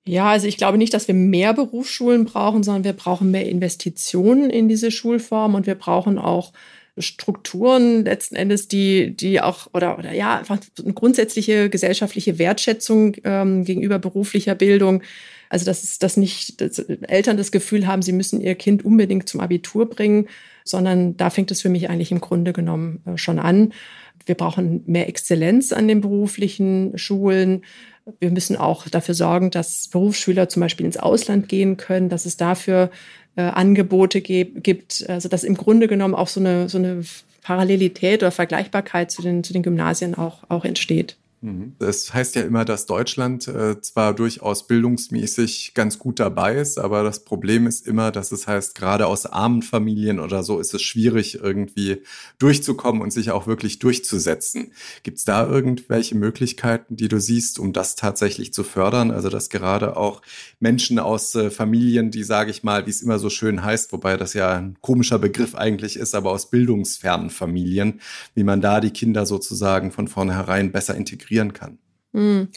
Ja, 0.07 0.29
also 0.29 0.47
ich 0.47 0.57
glaube 0.57 0.77
nicht, 0.77 0.93
dass 0.93 1.07
wir 1.07 1.15
mehr 1.15 1.53
Berufsschulen 1.53 2.25
brauchen, 2.25 2.61
sondern 2.63 2.83
wir 2.83 2.93
brauchen 2.93 3.31
mehr 3.31 3.47
Investitionen 3.47 4.51
in 4.51 4.69
diese 4.69 4.91
Schulform 4.91 5.55
und 5.55 5.65
wir 5.65 5.75
brauchen 5.75 6.19
auch 6.19 6.53
Strukturen 6.97 8.05
letzten 8.05 8.35
Endes, 8.35 8.67
die, 8.67 9.15
die 9.15 9.41
auch, 9.41 9.67
oder, 9.73 9.97
oder 9.97 10.13
ja, 10.13 10.37
einfach 10.39 10.59
eine 10.81 10.93
grundsätzliche 10.93 11.69
gesellschaftliche 11.69 12.39
Wertschätzung 12.39 13.17
ähm, 13.23 13.65
gegenüber 13.65 13.99
beruflicher 13.99 14.55
Bildung. 14.55 15.01
Also, 15.49 15.65
dass 15.65 15.83
es 15.83 15.99
dass 15.99 16.17
nicht 16.17 16.61
dass 16.61 16.79
Eltern 16.79 17.37
das 17.37 17.51
Gefühl 17.51 17.85
haben, 17.85 18.01
sie 18.01 18.13
müssen 18.13 18.41
ihr 18.41 18.55
Kind 18.55 18.85
unbedingt 18.85 19.27
zum 19.27 19.41
Abitur 19.41 19.89
bringen, 19.89 20.27
sondern 20.63 21.17
da 21.17 21.29
fängt 21.29 21.51
es 21.51 21.61
für 21.61 21.69
mich 21.69 21.89
eigentlich 21.89 22.11
im 22.11 22.21
Grunde 22.21 22.53
genommen 22.53 23.01
äh, 23.05 23.17
schon 23.17 23.39
an. 23.39 23.73
Wir 24.25 24.35
brauchen 24.35 24.83
mehr 24.85 25.09
Exzellenz 25.09 25.73
an 25.73 25.87
den 25.87 26.01
beruflichen 26.01 26.97
Schulen. 26.97 27.63
Wir 28.19 28.31
müssen 28.31 28.55
auch 28.55 28.87
dafür 28.87 29.15
sorgen, 29.15 29.51
dass 29.51 29.87
Berufsschüler 29.87 30.47
zum 30.49 30.61
Beispiel 30.61 30.85
ins 30.85 30.97
Ausland 30.97 31.49
gehen 31.49 31.77
können, 31.77 32.09
dass 32.09 32.25
es 32.25 32.37
dafür 32.37 32.91
äh, 33.35 33.41
Angebote 33.41 34.21
gibt, 34.21 35.05
also 35.09 35.27
dass 35.27 35.43
im 35.43 35.55
Grunde 35.55 35.87
genommen 35.87 36.13
auch 36.13 36.27
so 36.27 36.39
eine, 36.39 36.69
so 36.69 36.77
eine 36.77 37.03
Parallelität 37.41 38.23
oder 38.23 38.31
Vergleichbarkeit 38.31 39.11
zu 39.11 39.21
den, 39.21 39.43
zu 39.43 39.53
den 39.53 39.63
Gymnasien 39.63 40.15
auch, 40.15 40.43
auch 40.49 40.65
entsteht. 40.65 41.17
Mhm. 41.45 41.75
Das 41.77 42.11
heißt 42.11 42.35
ja 42.35 42.41
immer, 42.41 42.65
dass 42.65 42.87
Deutschland 42.87 43.47
äh, 43.47 43.79
zwar 43.79 44.15
durchaus 44.15 44.65
bildungsmäßig 44.65 45.73
ganz 45.75 45.99
gut 45.99 46.19
dabei 46.19 46.55
ist, 46.55 46.79
aber 46.79 47.03
das 47.03 47.23
Problem 47.23 47.67
ist 47.67 47.85
immer, 47.85 48.11
dass 48.11 48.31
es 48.31 48.47
heißt, 48.47 48.73
gerade 48.73 49.05
aus 49.05 49.27
armen 49.27 49.61
Familien 49.61 50.19
oder 50.19 50.41
so 50.41 50.59
ist 50.59 50.73
es 50.73 50.81
schwierig, 50.81 51.35
irgendwie 51.35 52.01
durchzukommen 52.39 53.03
und 53.03 53.13
sich 53.13 53.29
auch 53.29 53.45
wirklich 53.45 53.77
durchzusetzen. 53.77 54.71
Gibt 55.03 55.19
es 55.19 55.23
da 55.25 55.47
irgendwelche 55.47 56.15
Möglichkeiten, 56.15 56.95
die 56.95 57.09
du 57.09 57.19
siehst, 57.19 57.59
um 57.59 57.73
das 57.73 57.95
tatsächlich 57.95 58.51
zu 58.51 58.63
fördern? 58.63 59.11
Also, 59.11 59.29
dass 59.29 59.49
gerade 59.49 59.97
auch 59.97 60.23
Menschen 60.59 60.97
aus 60.97 61.35
äh, 61.35 61.51
Familien, 61.51 62.09
die, 62.09 62.23
sage 62.23 62.49
ich 62.49 62.63
mal, 62.63 62.87
wie 62.87 62.91
es 62.91 63.03
immer 63.03 63.19
so 63.19 63.29
schön 63.29 63.63
heißt, 63.63 63.93
wobei 63.93 64.17
das 64.17 64.33
ja 64.33 64.53
ein 64.53 64.77
komischer 64.81 65.19
Begriff 65.19 65.53
eigentlich 65.53 65.97
ist, 65.97 66.15
aber 66.15 66.31
aus 66.31 66.49
bildungsfernen 66.49 67.29
Familien, 67.29 68.01
wie 68.33 68.43
man 68.43 68.61
da 68.61 68.81
die 68.81 68.89
Kinder 68.89 69.27
sozusagen 69.27 69.91
von 69.91 70.07
vornherein 70.07 70.71
besser 70.71 70.95
integriert 70.95 71.34
integrieren 71.35 71.53
kann. 71.53 71.77
Hm. 72.13 72.47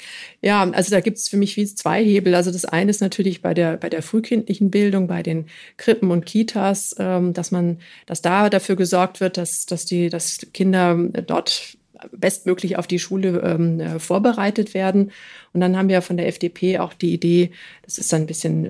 Ja, 0.41 0.71
also 0.71 0.93
da 0.93 1.01
gibt 1.01 1.19
es 1.19 1.29
für 1.29 1.37
mich 1.37 1.57
wie 1.57 1.67
zwei 1.67 2.05
Hebel. 2.05 2.37
Also 2.37 2.53
das 2.53 2.65
eine 2.65 2.91
ist 2.91 3.01
natürlich 3.01 3.43
bei 3.43 3.55
der, 3.55 3.77
bei 3.77 3.89
der 3.89 4.03
frühkindlichen 4.03 4.71
Bildung, 4.71 5.09
bei 5.09 5.25
den 5.25 5.47
Krippen 5.77 6.13
und 6.13 6.27
Kitas, 6.27 6.95
ähm, 6.99 7.35
dass 7.35 7.51
man, 7.51 7.81
dass 8.07 8.23
da 8.23 8.51
dafür 8.51 8.77
gesorgt 8.77 9.21
wird, 9.21 9.37
dass, 9.37 9.67
dass 9.67 9.85
die, 9.85 10.11
dass 10.11 10.39
Kinder 10.55 10.95
dort 11.27 11.77
bestmöglich 12.13 12.77
auf 12.77 12.87
die 12.87 12.99
Schule 12.99 13.41
ähm, 13.41 13.81
äh, 13.81 13.99
vorbereitet 13.99 14.75
werden. 14.75 15.11
Und 15.53 15.61
dann 15.61 15.77
haben 15.77 15.89
wir 15.89 16.03
von 16.03 16.17
der 16.17 16.29
FDP 16.29 16.79
auch 16.79 16.93
die 16.93 17.15
Idee, 17.15 17.51
das 17.83 17.99
ist 17.99 18.13
dann 18.13 18.23
ein 18.23 18.27
bisschen 18.27 18.69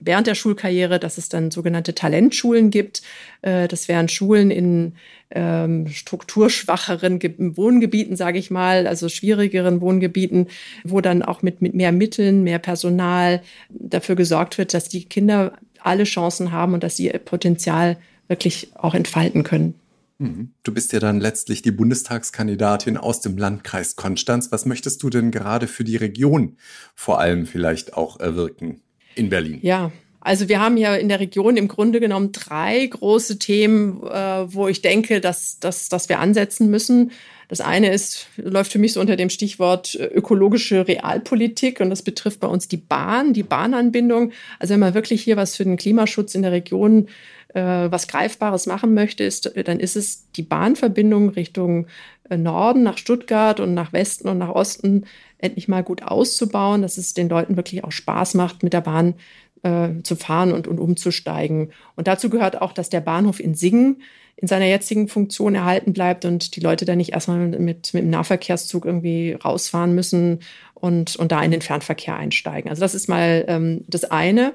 während 0.00 0.26
der 0.26 0.34
Schulkarriere, 0.34 0.98
dass 0.98 1.18
es 1.18 1.28
dann 1.28 1.50
sogenannte 1.50 1.94
Talentschulen 1.94 2.70
gibt. 2.70 3.02
Äh, 3.42 3.68
das 3.68 3.88
wären 3.88 4.08
Schulen 4.08 4.50
in 4.50 4.94
ähm, 5.30 5.88
strukturschwacheren 5.88 7.20
Wohngebieten, 7.56 8.16
sage 8.16 8.38
ich 8.38 8.50
mal, 8.50 8.86
also 8.86 9.08
schwierigeren 9.08 9.80
Wohngebieten, 9.80 10.48
wo 10.84 11.00
dann 11.00 11.22
auch 11.22 11.42
mit, 11.42 11.62
mit 11.62 11.74
mehr 11.74 11.92
Mitteln, 11.92 12.42
mehr 12.42 12.58
Personal 12.58 13.42
dafür 13.70 14.14
gesorgt 14.14 14.58
wird, 14.58 14.74
dass 14.74 14.88
die 14.88 15.04
Kinder 15.04 15.54
alle 15.80 16.04
Chancen 16.04 16.52
haben 16.52 16.74
und 16.74 16.82
dass 16.82 16.96
sie 16.96 17.06
ihr 17.06 17.18
Potenzial 17.18 17.96
wirklich 18.28 18.70
auch 18.74 18.94
entfalten 18.94 19.42
können. 19.42 19.74
Mhm. 20.22 20.54
Du 20.62 20.72
bist 20.72 20.92
ja 20.92 21.00
dann 21.00 21.20
letztlich 21.20 21.62
die 21.62 21.72
Bundestagskandidatin 21.72 22.96
aus 22.96 23.20
dem 23.20 23.36
Landkreis 23.36 23.96
Konstanz. 23.96 24.52
Was 24.52 24.66
möchtest 24.66 25.02
du 25.02 25.10
denn 25.10 25.30
gerade 25.30 25.66
für 25.66 25.84
die 25.84 25.96
Region 25.96 26.56
vor 26.94 27.18
allem 27.18 27.46
vielleicht 27.46 27.94
auch 27.94 28.20
erwirken 28.20 28.80
in 29.16 29.30
Berlin? 29.30 29.58
Ja, 29.62 29.90
also 30.20 30.48
wir 30.48 30.60
haben 30.60 30.76
ja 30.76 30.94
in 30.94 31.08
der 31.08 31.18
Region 31.18 31.56
im 31.56 31.66
Grunde 31.66 31.98
genommen 31.98 32.30
drei 32.30 32.86
große 32.86 33.40
Themen, 33.40 34.00
äh, 34.04 34.54
wo 34.54 34.68
ich 34.68 34.80
denke, 34.80 35.20
dass, 35.20 35.58
dass, 35.58 35.88
dass 35.88 36.08
wir 36.08 36.20
ansetzen 36.20 36.70
müssen. 36.70 37.10
Das 37.48 37.60
eine 37.60 37.92
ist, 37.92 38.28
läuft 38.36 38.70
für 38.72 38.78
mich 38.78 38.92
so 38.92 39.00
unter 39.00 39.16
dem 39.16 39.28
Stichwort 39.28 39.96
äh, 39.96 40.06
ökologische 40.06 40.86
Realpolitik 40.86 41.80
und 41.80 41.90
das 41.90 42.02
betrifft 42.02 42.38
bei 42.38 42.46
uns 42.46 42.68
die 42.68 42.76
Bahn, 42.76 43.32
die 43.32 43.42
Bahnanbindung. 43.42 44.30
Also 44.60 44.74
wenn 44.74 44.80
man 44.80 44.94
wirklich 44.94 45.22
hier 45.22 45.36
was 45.36 45.56
für 45.56 45.64
den 45.64 45.76
Klimaschutz 45.76 46.36
in 46.36 46.42
der 46.42 46.52
Region 46.52 47.08
äh, 47.54 47.90
was 47.90 48.08
Greifbares 48.08 48.66
machen 48.66 48.94
möchte, 48.94 49.24
ist, 49.24 49.52
dann 49.64 49.80
ist 49.80 49.96
es 49.96 50.30
die 50.32 50.42
Bahnverbindung 50.42 51.30
Richtung 51.30 51.86
äh, 52.30 52.36
Norden 52.36 52.82
nach 52.82 52.98
Stuttgart 52.98 53.60
und 53.60 53.74
nach 53.74 53.92
Westen 53.92 54.28
und 54.28 54.38
nach 54.38 54.50
Osten 54.50 55.06
endlich 55.38 55.68
mal 55.68 55.82
gut 55.82 56.02
auszubauen, 56.02 56.82
dass 56.82 56.98
es 56.98 57.14
den 57.14 57.28
Leuten 57.28 57.56
wirklich 57.56 57.84
auch 57.84 57.92
Spaß 57.92 58.34
macht, 58.34 58.62
mit 58.62 58.72
der 58.72 58.80
Bahn 58.80 59.14
äh, 59.62 59.88
zu 60.02 60.16
fahren 60.16 60.52
und, 60.52 60.66
und 60.66 60.78
umzusteigen. 60.78 61.72
Und 61.96 62.08
dazu 62.08 62.30
gehört 62.30 62.60
auch, 62.60 62.72
dass 62.72 62.90
der 62.90 63.00
Bahnhof 63.00 63.40
in 63.40 63.54
Singen 63.54 64.02
in 64.36 64.48
seiner 64.48 64.66
jetzigen 64.66 65.08
Funktion 65.08 65.54
erhalten 65.54 65.92
bleibt 65.92 66.24
und 66.24 66.56
die 66.56 66.60
Leute 66.60 66.84
da 66.84 66.96
nicht 66.96 67.12
erstmal 67.12 67.38
mit, 67.38 67.60
mit 67.60 67.92
dem 67.92 68.10
Nahverkehrszug 68.10 68.84
irgendwie 68.84 69.34
rausfahren 69.34 69.94
müssen 69.94 70.40
und, 70.74 71.14
und 71.16 71.30
da 71.30 71.42
in 71.42 71.52
den 71.52 71.60
Fernverkehr 71.60 72.16
einsteigen. 72.16 72.68
Also 72.68 72.80
das 72.80 72.94
ist 72.94 73.08
mal 73.08 73.44
ähm, 73.46 73.84
das 73.86 74.04
eine. 74.04 74.54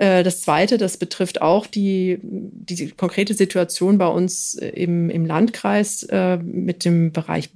Äh, 0.00 0.22
das 0.22 0.40
Zweite, 0.40 0.78
das 0.78 0.96
betrifft 0.96 1.42
auch 1.42 1.66
die, 1.66 2.18
die 2.22 2.90
konkrete 2.92 3.34
Situation 3.34 3.98
bei 3.98 4.06
uns 4.06 4.54
im, 4.54 5.10
im 5.10 5.26
Landkreis 5.26 6.04
äh, 6.04 6.38
mit 6.38 6.86
dem 6.86 7.12
Bereich 7.12 7.50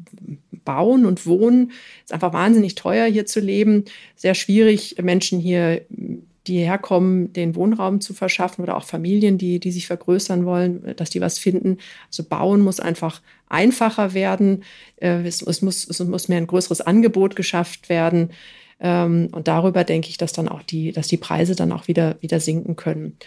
Bauen 0.65 1.07
und 1.07 1.27
Wohnen. 1.27 1.73
Es 1.99 2.11
ist 2.11 2.13
einfach 2.13 2.35
wahnsinnig 2.35 2.75
teuer, 2.75 3.07
hier 3.07 3.25
zu 3.25 3.41
leben. 3.41 3.87
Sehr 4.15 4.35
schwierig, 4.35 4.97
Menschen 5.03 5.41
hier 5.41 5.83
die 6.47 6.59
herkommen, 6.59 7.33
den 7.33 7.55
Wohnraum 7.55 8.03
zu 8.03 8.13
verschaffen 8.13 8.63
oder 8.63 8.77
auch 8.77 8.85
Familien, 8.85 9.39
die, 9.39 9.59
die 9.59 9.73
sich 9.73 9.87
vergrößern 9.87 10.45
wollen, 10.45 10.95
dass 10.97 11.09
die 11.09 11.23
was 11.23 11.39
finden. 11.39 11.79
Also 12.09 12.25
bauen 12.25 12.61
muss 12.61 12.79
einfach 12.79 13.23
einfacher 13.49 14.13
werden. 14.13 14.65
Äh, 14.97 15.27
es, 15.27 15.41
es, 15.41 15.63
muss, 15.63 15.89
es 15.89 15.99
muss 16.01 16.29
mehr 16.29 16.39
ein 16.39 16.47
größeres 16.47 16.83
Angebot 16.83 17.37
geschafft 17.37 17.89
werden. 17.89 18.33
Ähm, 18.81 19.29
und 19.33 19.49
darüber 19.49 19.85
denke 19.85 20.09
ich, 20.09 20.19
dass 20.19 20.33
dann 20.33 20.49
auch 20.49 20.63
die, 20.63 20.93
dass 20.93 21.09
die 21.09 21.17
Preise 21.17 21.55
dann 21.55 21.73
auch 21.73 21.89
wieder, 21.89 22.17
wieder 22.21 22.41
sinken 22.41 22.77
können. 22.77 23.19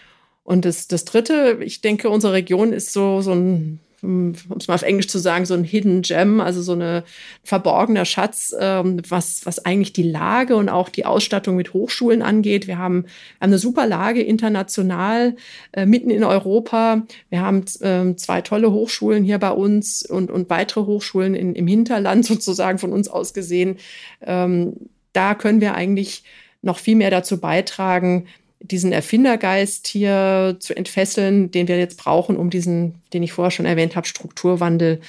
Und 0.44 0.66
das, 0.66 0.88
das 0.88 1.06
Dritte, 1.06 1.60
ich 1.62 1.82
denke, 1.82 2.10
unsere 2.10 2.34
Region 2.34 2.72
ist 2.74 2.94
so, 2.94 3.22
so 3.22 3.34
ein 3.34 3.80
um 4.04 4.34
es 4.58 4.68
mal 4.68 4.76
auf 4.76 4.84
Englisch 4.84 5.08
zu 5.08 5.18
sagen, 5.18 5.46
so 5.46 5.54
ein 5.54 5.64
Hidden 5.64 6.02
Gem, 6.02 6.40
also 6.40 6.62
so 6.62 6.74
ein 6.74 7.04
verborgener 7.44 8.06
Schatz, 8.06 8.56
ähm, 8.60 9.02
was, 9.08 9.46
was 9.46 9.66
eigentlich 9.66 9.94
die 9.94 10.04
Lage 10.04 10.56
und 10.56 10.70
auch 10.70 10.90
die 10.90 11.06
Ausstattung 11.06 11.56
mit 11.56 11.74
Hochschulen 11.74 12.22
angeht. 12.22 12.68
Wir 12.68 12.78
haben, 12.78 13.06
eine 13.40 13.58
super 13.58 13.88
Lage 13.88 14.22
international, 14.22 15.36
äh, 15.72 15.86
mitten 15.86 16.10
in 16.12 16.24
Europa. 16.24 17.04
Wir 17.30 17.42
haben 17.42 17.66
ähm, 17.82 18.18
zwei 18.18 18.42
tolle 18.42 18.72
Hochschulen 18.72 19.24
hier 19.24 19.40
bei 19.40 19.52
uns 19.52 20.06
und, 20.06 20.30
und 20.30 20.50
weitere 20.50 20.82
Hochschulen 20.82 21.34
in, 21.34 21.56
im 21.56 21.68
Hinterland 21.68 22.26
sozusagen 22.26 22.78
von 22.78 22.94
uns 22.94 23.08
aus 23.08 23.34
gesehen. 23.34 23.78
Ähm, 24.22 24.76
da 25.18 25.36
können 25.36 25.62
wir 25.62 25.74
eigentlich 25.74 26.24
noch 26.62 26.78
viel 26.78 26.96
mehr 26.96 27.12
dazu 27.12 27.40
beitragen, 27.40 28.28
diesen 28.60 28.92
Erfindergeist 28.92 29.88
hier 29.88 30.58
zu 30.60 30.76
entfesseln, 30.76 31.52
den 31.52 31.68
wir 31.68 31.78
jetzt 31.78 31.98
brauchen, 31.98 32.38
um 32.38 32.50
diesen, 32.50 33.02
den 33.14 33.24
ich 33.24 33.34
vorher 33.34 33.52
schon 33.52 33.66
erwähnt 33.66 33.96
habe, 33.96 34.08
Strukturwandel, 34.08 35.02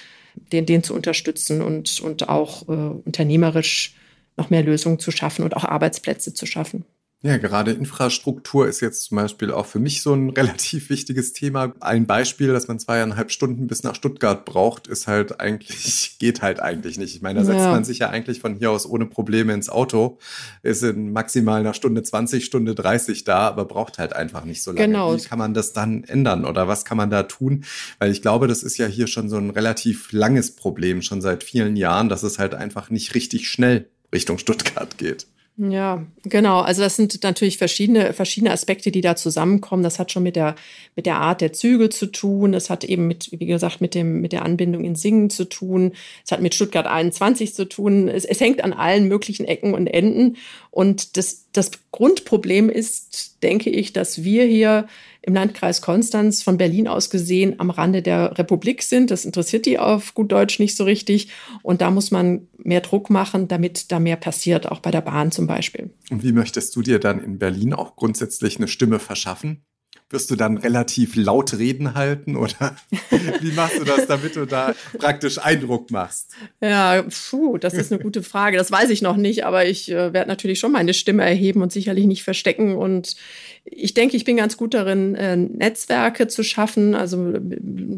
den, 0.53 0.67
den 0.67 0.83
zu 0.83 0.95
unterstützen 0.95 1.63
und, 1.63 2.01
und 2.01 2.29
auch 2.29 2.69
äh, 2.69 2.73
unternehmerisch 2.73 3.95
noch 4.37 4.51
mehr 4.51 4.63
Lösungen 4.63 4.99
zu 4.99 5.11
schaffen 5.11 5.45
und 5.45 5.57
auch 5.57 5.65
Arbeitsplätze 5.65 6.33
zu 6.33 6.47
schaffen. 6.47 6.85
Ja, 7.21 7.37
gerade 7.37 7.73
Infrastruktur 7.73 8.69
ist 8.69 8.81
jetzt 8.81 9.03
zum 9.07 9.17
Beispiel 9.17 9.51
auch 9.51 9.67
für 9.67 9.81
mich 9.81 10.03
so 10.03 10.15
ein 10.15 10.31
relativ 10.37 10.89
wichtiges 10.89 11.33
Thema. 11.33 11.75
Ein 11.81 12.07
Beispiel, 12.07 12.53
dass 12.53 12.69
man 12.69 12.79
zweieinhalb 12.79 13.33
Stunden 13.33 13.67
bis 13.67 13.83
nach 13.83 13.97
Stuttgart 13.97 14.45
braucht, 14.45 14.87
ist 14.87 15.09
halt 15.09 15.41
eigentlich, 15.41 16.17
geht 16.21 16.43
halt 16.43 16.61
eigentlich 16.61 16.97
nicht. 16.97 17.17
Ich 17.17 17.21
meine, 17.21 17.41
da 17.41 17.45
setzt 17.45 17.59
ja. 17.59 17.73
man 17.73 17.83
sich 17.83 17.99
ja 17.99 18.11
eigentlich 18.11 18.39
von 18.41 18.55
hier 18.55 18.71
aus 18.71 18.87
ohne 18.87 19.05
Probleme 19.05 19.53
ins 19.53 19.69
Auto, 19.69 20.19
ist 20.63 20.85
in 20.85 21.13
maximal 21.13 21.59
einer 21.59 21.75
Stunde 21.75 22.05
20, 22.05 22.45
Stunde 22.45 22.77
30 22.77 23.25
da, 23.25 23.49
aber 23.49 23.65
braucht 23.65 23.99
halt 23.99 24.13
einfach 24.13 24.45
nicht 24.45 24.63
so 24.63 24.71
lange. 24.71 24.87
Genau. 24.87 25.17
Wie 25.17 25.21
kann 25.21 25.41
man 25.41 25.55
das 25.55 25.73
dann 25.73 26.05
ändern 26.05 26.45
oder 26.45 26.69
was 26.69 26.85
kann 26.85 26.97
man 26.97 27.11
da 27.11 27.25
tun? 27.25 27.65
Weil 27.99 28.13
ich 28.13 28.23
glaube, 28.23 28.47
das 28.47 28.63
ist 28.63 28.79
ja 28.79 28.87
hier 28.87 29.09
schon 29.09 29.29
so 29.29 29.39
ein 29.39 29.51
relativ 29.51 30.13
langes 30.13 30.55
Problem, 30.55 31.03
schon 31.03 31.21
seit 31.21 31.43
vielen 31.43 31.75
Jahren, 31.75 32.09
dass 32.09 32.23
es 32.23 32.39
halt 32.39 32.55
einfach 32.55 32.91
nicht 32.91 33.17
richtig 33.17 33.49
schnell 33.49 33.89
Richtung 34.13 34.39
Stuttgart 34.39 34.99
geht. 34.99 35.27
Ja, 35.61 36.07
genau. 36.23 36.61
Also 36.61 36.83
das 36.83 36.95
sind 36.95 37.25
natürlich 37.25 37.59
verschiedene, 37.59 38.13
verschiedene 38.13 38.53
Aspekte, 38.53 38.93
die 38.93 39.01
da 39.01 39.17
zusammenkommen. 39.17 39.83
Das 39.83 39.99
hat 39.99 40.13
schon 40.13 40.23
mit 40.23 40.37
der, 40.37 40.55
mit 40.95 41.05
der 41.05 41.17
Art 41.17 41.41
der 41.41 41.53
Züge 41.53 41.89
zu 41.89 42.07
tun. 42.07 42.53
Das 42.53 42.71
hat 42.71 42.85
eben 42.85 43.09
mit, 43.09 43.31
wie 43.33 43.47
gesagt, 43.47 43.81
mit 43.81 43.97
dem, 43.97 44.21
mit 44.21 44.31
der 44.31 44.45
Anbindung 44.45 44.85
in 44.85 44.95
Singen 44.95 45.31
zu 45.31 45.47
tun. 45.47 45.95
Es 46.25 46.31
hat 46.31 46.41
mit 46.43 46.55
Stuttgart 46.55 46.87
21 46.87 47.55
zu 47.55 47.69
tun. 47.69 48.07
Es, 48.07 48.25
es 48.25 48.39
hängt 48.39 48.63
an 48.63 48.73
allen 48.73 49.09
möglichen 49.09 49.47
Ecken 49.47 49.75
und 49.75 49.89
Enden. 49.89 50.37
Und 50.71 51.17
das, 51.17 51.47
das 51.53 51.73
Grundproblem 51.91 52.71
ist, 52.71 53.43
denke 53.43 53.71
ich, 53.71 53.93
dass 53.93 54.23
wir 54.23 54.45
hier 54.45 54.87
im 55.29 55.35
Landkreis 55.35 55.83
Konstanz 55.83 56.43
von 56.43 56.57
Berlin 56.57 56.89
aus 56.89 57.11
gesehen 57.11 57.61
am 57.61 57.69
Rande 57.69 58.01
der 58.01 58.39
Republik 58.39 58.83
sind. 58.83 59.11
Das 59.11 59.27
interessiert 59.27 59.67
die 59.67 59.79
auf 59.79 60.15
gut 60.15 60.33
Deutsch 60.33 60.59
nicht 60.59 60.75
so 60.75 60.85
richtig. 60.85 61.29
Und 61.63 61.83
da 61.83 61.91
muss 61.91 62.11
man 62.11 62.49
mehr 62.57 62.81
Druck 62.81 63.11
machen, 63.11 63.47
damit 63.47 63.93
da 63.93 64.01
mehr 64.01 64.17
passiert, 64.17 64.67
auch 64.67 64.81
bei 64.81 64.91
der 64.91 65.03
Bahn 65.03 65.31
zum 65.31 65.47
Beispiel. 65.47 65.91
Und 66.11 66.23
wie 66.23 66.33
möchtest 66.33 66.75
du 66.75 66.83
dir 66.83 66.99
dann 66.99 67.23
in 67.23 67.39
Berlin 67.39 67.75
auch 67.75 67.95
grundsätzlich 67.95 68.57
eine 68.57 68.69
Stimme 68.69 68.99
verschaffen? 68.99 69.65
Wirst 70.11 70.31
du 70.31 70.37
dann 70.37 70.57
relativ 70.57 71.17
laut 71.17 71.59
Reden 71.59 71.95
halten 71.95 72.37
oder 72.37 72.77
wie 73.41 73.53
machst 73.53 73.79
du 73.79 73.85
das, 73.85 74.07
damit 74.07 74.37
du 74.37 74.47
da 74.47 74.75
praktisch 74.99 75.39
Eindruck 75.39 75.91
machst? 75.91 76.31
Ja, 76.63 77.03
puh, 77.03 77.59
das 77.59 77.75
ist 77.75 77.93
eine 77.93 78.03
gute 78.03 78.23
Frage. 78.23 78.57
Das 78.57 78.71
weiß 78.71 78.89
ich 78.91 79.03
noch 79.03 79.17
nicht, 79.17 79.45
aber 79.45 79.67
ich 79.67 79.91
äh, 79.91 80.13
werde 80.13 80.29
natürlich 80.29 80.61
schon 80.61 80.73
meine 80.73 80.95
Stimme 80.95 81.25
erheben 81.25 81.61
und 81.61 81.73
sicherlich 81.73 82.07
nicht 82.07 82.25
verstecken. 82.25 82.77
Und 82.77 83.17
ich 83.65 83.93
denke, 83.93 84.17
ich 84.17 84.25
bin 84.25 84.39
ganz 84.39 84.57
gut 84.57 84.73
darin, 84.73 85.15
äh, 85.15 85.37
Netzwerke 85.37 86.27
zu 86.27 86.43
schaffen, 86.43 86.95
also 86.95 87.33
äh, 87.33 87.41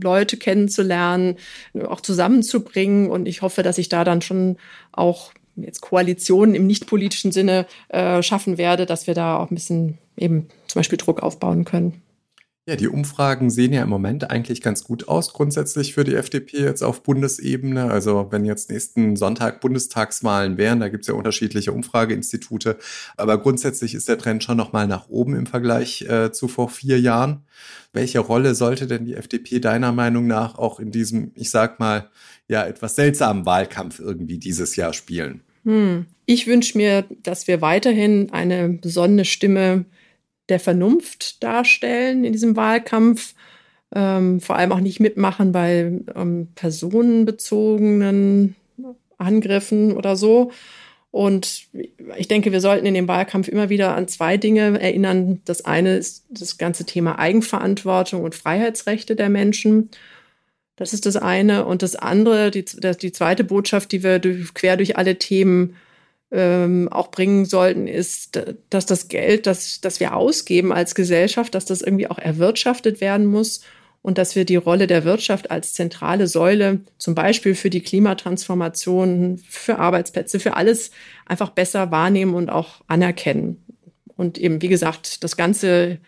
Leute 0.03 0.37
kennenzulernen, 0.37 1.37
auch 1.87 2.01
zusammenzubringen. 2.01 3.09
Und 3.09 3.27
ich 3.27 3.43
hoffe, 3.43 3.63
dass 3.63 3.79
ich 3.79 3.89
da 3.89 4.03
dann 4.03 4.21
schon 4.21 4.57
auch 4.91 5.33
jetzt 5.57 5.81
Koalitionen 5.81 6.55
im 6.55 6.67
nicht-politischen 6.67 7.33
Sinne 7.33 7.67
äh, 7.89 8.23
schaffen 8.23 8.59
werde, 8.59 8.87
dass 8.87 9.07
wir 9.07 9.15
da 9.15 9.37
auch 9.37 9.51
ein 9.51 9.55
bisschen 9.55 9.99
eben 10.21 10.49
zum 10.67 10.81
Beispiel 10.81 10.99
Druck 10.99 11.23
aufbauen 11.23 11.65
können. 11.65 12.03
Ja, 12.71 12.77
die 12.77 12.89
Umfragen 12.89 13.51
sehen 13.51 13.73
ja 13.73 13.83
im 13.83 13.89
Moment 13.89 14.31
eigentlich 14.31 14.61
ganz 14.61 14.85
gut 14.85 15.09
aus, 15.09 15.33
grundsätzlich 15.33 15.95
für 15.95 16.05
die 16.05 16.15
FDP 16.15 16.59
jetzt 16.59 16.83
auf 16.83 17.03
Bundesebene. 17.03 17.91
Also 17.91 18.29
wenn 18.31 18.45
jetzt 18.45 18.71
nächsten 18.71 19.17
Sonntag 19.17 19.61
Bundestagswahlen 19.61 20.59
wären, 20.59 20.79
da 20.79 20.89
gibt 20.89 21.03
es 21.03 21.09
ja 21.09 21.15
unterschiedliche 21.15 21.73
Umfrageinstitute. 21.73 22.77
Aber 23.17 23.39
grundsätzlich 23.39 23.95
ist 23.95 24.09
der 24.09 24.19
Trend 24.19 24.45
schon 24.45 24.59
nochmal 24.59 24.87
nach 24.87 25.09
oben 25.09 25.35
im 25.35 25.47
Vergleich 25.47 26.03
äh, 26.03 26.31
zu 26.33 26.49
vor 26.49 26.69
vier 26.69 27.01
Jahren. 27.01 27.43
Welche 27.93 28.21
Rolle 28.21 28.55
sollte 28.55 28.87
denn 28.87 29.07
die 29.07 29.15
FDP 29.15 29.59
deiner 29.59 29.91
Meinung 29.91 30.27
nach 30.27 30.57
auch 30.57 30.79
in 30.79 30.93
diesem, 30.93 31.33
ich 31.35 31.51
sag 31.51 31.81
mal, 31.81 32.11
ja, 32.47 32.65
etwas 32.65 32.95
seltsamen 32.95 33.47
Wahlkampf 33.47 33.99
irgendwie 33.99 34.39
dieses 34.39 34.77
Jahr 34.77 34.93
spielen? 34.93 35.41
Hm. 35.65 36.07
Ich 36.27 36.47
wünsche 36.47 36.79
mir, 36.79 37.05
dass 37.25 37.49
wir 37.49 37.61
weiterhin 37.63 38.31
eine 38.33 38.69
besondere 38.69 39.25
Stimme 39.25 39.87
der 40.51 40.61
Vernunft 40.61 41.43
darstellen 41.43 42.25
in 42.25 42.33
diesem 42.33 42.57
Wahlkampf. 42.57 43.35
Ähm, 43.93 44.41
vor 44.41 44.57
allem 44.57 44.73
auch 44.73 44.81
nicht 44.81 45.01
mitmachen 45.01 45.53
bei 45.53 45.93
ähm, 46.15 46.49
personenbezogenen 46.55 48.55
Angriffen 49.19 49.97
oder 49.97 50.17
so. 50.17 50.53
Und 51.11 51.65
ich 52.17 52.29
denke, 52.29 52.53
wir 52.53 52.61
sollten 52.61 52.87
in 52.87 52.95
dem 52.95 53.09
Wahlkampf 53.09 53.49
immer 53.49 53.69
wieder 53.69 53.97
an 53.97 54.07
zwei 54.07 54.37
Dinge 54.37 54.81
erinnern. 54.81 55.41
Das 55.45 55.65
eine 55.65 55.97
ist 55.97 56.25
das 56.31 56.57
ganze 56.57 56.87
Thema 56.87 57.19
Eigenverantwortung 57.19 58.23
und 58.23 58.37
Freiheitsrechte 58.37 59.17
der 59.17 59.29
Menschen. 59.29 59.91
Das 60.77 60.93
ist 60.93 61.07
das 61.07 61.17
eine. 61.17 61.67
Und 61.67 61.83
das 61.83 61.97
andere, 61.97 62.53
die, 62.53 62.65
die 62.65 63.13
zweite 63.13 63.43
Botschaft, 63.43 63.91
die 63.91 64.05
wir 64.05 64.21
durch, 64.21 64.55
quer 64.55 64.77
durch 64.77 64.97
alle 64.97 65.19
Themen 65.19 65.75
ähm, 66.33 66.89
auch 66.91 67.11
bringen 67.11 67.45
sollten, 67.45 67.87
ist, 67.87 68.41
dass 68.71 68.87
das 68.87 69.09
Geld, 69.09 69.47
das, 69.47 69.81
das 69.81 70.01
wir 70.01 70.15
ausgeben 70.15 70.73
als 70.73 70.95
Gesellschaft, 70.95 71.55
dass 71.55 71.65
das 71.65 71.83
irgendwie 71.83 72.09
auch 72.09 72.19
erwirtschaftet 72.19 73.01
werden 73.01 73.27
muss 73.27 73.63
und 74.03 74.17
dass 74.17 74.37
wir 74.37 74.45
die 74.45 74.57
Rolle 74.57 74.87
der 74.87 75.05
Wirtschaft 75.05 75.51
als 75.51 75.75
zentrale 75.75 76.27
Säule, 76.27 76.81
zum 76.99 77.15
Beispiel 77.15 77.55
für 77.55 77.71
die 77.71 77.83
Klimatransformation, 77.83 79.41
für 79.49 79.79
Arbeitsplätze, 79.79 80.41
für 80.41 80.57
alles 80.57 80.91
einfach 81.27 81.51
besser 81.51 81.91
wahrnehmen 81.91 82.35
und 82.35 82.49
auch 82.49 82.81
anerkennen. 82.87 83.63
Und 84.17 84.39
eben, 84.39 84.63
wie 84.63 84.69
gesagt, 84.69 85.25
das 85.25 85.37
Ganze 85.37 85.99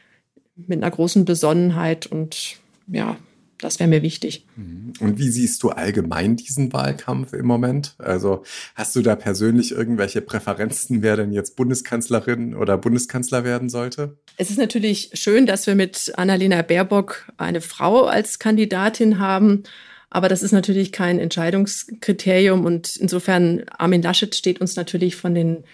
mit 0.55 0.83
einer 0.83 0.91
großen 0.91 1.25
Besonnenheit 1.25 2.07
und 2.07 2.59
ja, 2.87 3.17
das 3.63 3.79
wäre 3.79 3.89
mir 3.89 4.03
wichtig. 4.03 4.45
Mhm. 4.57 4.93
Und 5.01 5.19
wie 5.19 5.29
siehst 5.29 5.63
du 5.63 5.71
allgemein 5.71 6.37
diesen 6.37 6.73
Wahlkampf 6.73 7.33
im 7.33 7.47
Moment? 7.47 7.95
Also 7.99 8.43
hast 8.75 8.95
du 8.97 9.03
da 9.03 9.15
persönlich 9.15 9.73
irgendwelche 9.73 10.21
Präferenzen, 10.21 11.03
wer 11.03 11.17
denn 11.17 11.33
jetzt 11.33 11.57
Bundeskanzlerin 11.57 12.55
oder 12.55 12.77
Bundeskanzler 12.77 13.45
werden 13.45 13.69
sollte? 13.69 14.17
Es 14.37 14.51
ist 14.51 14.59
natürlich 14.59 15.11
schön, 15.15 15.47
dass 15.47 15.67
wir 15.67 15.75
mit 15.75 16.13
Annalena 16.17 16.63
Baerbock 16.63 17.33
eine 17.37 17.61
Frau 17.61 18.05
als 18.05 18.39
Kandidatin 18.39 19.19
haben. 19.19 19.63
Aber 20.11 20.29
das 20.29 20.43
ist 20.43 20.53
natürlich 20.53 20.93
kein 20.93 21.19
Entscheidungskriterium. 21.19 22.67
Und 22.67 22.97
insofern, 22.97 23.63
Armin 23.71 24.03
Laschet 24.03 24.35
steht 24.35 24.61
uns 24.61 24.77
natürlich 24.77 25.17
von 25.17 25.35
den 25.35 25.65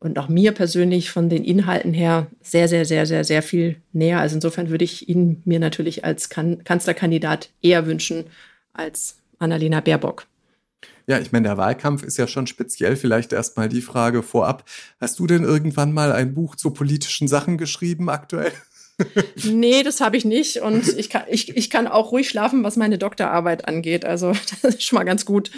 und 0.00 0.18
auch 0.18 0.28
mir 0.28 0.52
persönlich 0.52 1.10
von 1.10 1.28
den 1.28 1.44
Inhalten 1.44 1.92
her 1.92 2.28
sehr, 2.40 2.68
sehr, 2.68 2.84
sehr, 2.84 3.06
sehr, 3.06 3.24
sehr 3.24 3.42
viel 3.42 3.76
näher. 3.92 4.20
Also 4.20 4.36
insofern 4.36 4.70
würde 4.70 4.84
ich 4.84 5.08
ihn 5.08 5.42
mir 5.44 5.58
natürlich 5.58 6.04
als 6.04 6.28
kan 6.28 6.62
Kanzlerkandidat 6.64 7.50
eher 7.62 7.86
wünschen 7.86 8.24
als 8.72 9.16
Annalena 9.38 9.80
Baerbock. 9.80 10.26
Ja, 11.06 11.18
ich 11.18 11.32
meine, 11.32 11.48
der 11.48 11.56
Wahlkampf 11.56 12.02
ist 12.02 12.18
ja 12.18 12.26
schon 12.26 12.46
speziell. 12.46 12.94
Vielleicht 12.94 13.32
erstmal 13.32 13.68
die 13.70 13.80
Frage 13.80 14.22
vorab. 14.22 14.64
Hast 15.00 15.18
du 15.18 15.26
denn 15.26 15.42
irgendwann 15.42 15.92
mal 15.92 16.12
ein 16.12 16.34
Buch 16.34 16.54
zu 16.54 16.70
politischen 16.70 17.28
Sachen 17.28 17.56
geschrieben 17.56 18.10
aktuell? 18.10 18.52
nee, 19.44 19.82
das 19.82 20.00
habe 20.00 20.16
ich 20.16 20.24
nicht. 20.24 20.58
Und 20.58 20.88
ich 20.98 21.10
kann, 21.10 21.22
ich, 21.28 21.56
ich 21.56 21.70
kann 21.70 21.86
auch 21.86 22.12
ruhig 22.12 22.28
schlafen, 22.28 22.64
was 22.64 22.76
meine 22.76 22.98
Doktorarbeit 22.98 23.68
angeht. 23.68 24.04
Also 24.04 24.32
das 24.62 24.74
ist 24.74 24.82
schon 24.82 24.98
mal 24.98 25.04
ganz 25.04 25.24
gut. 25.24 25.50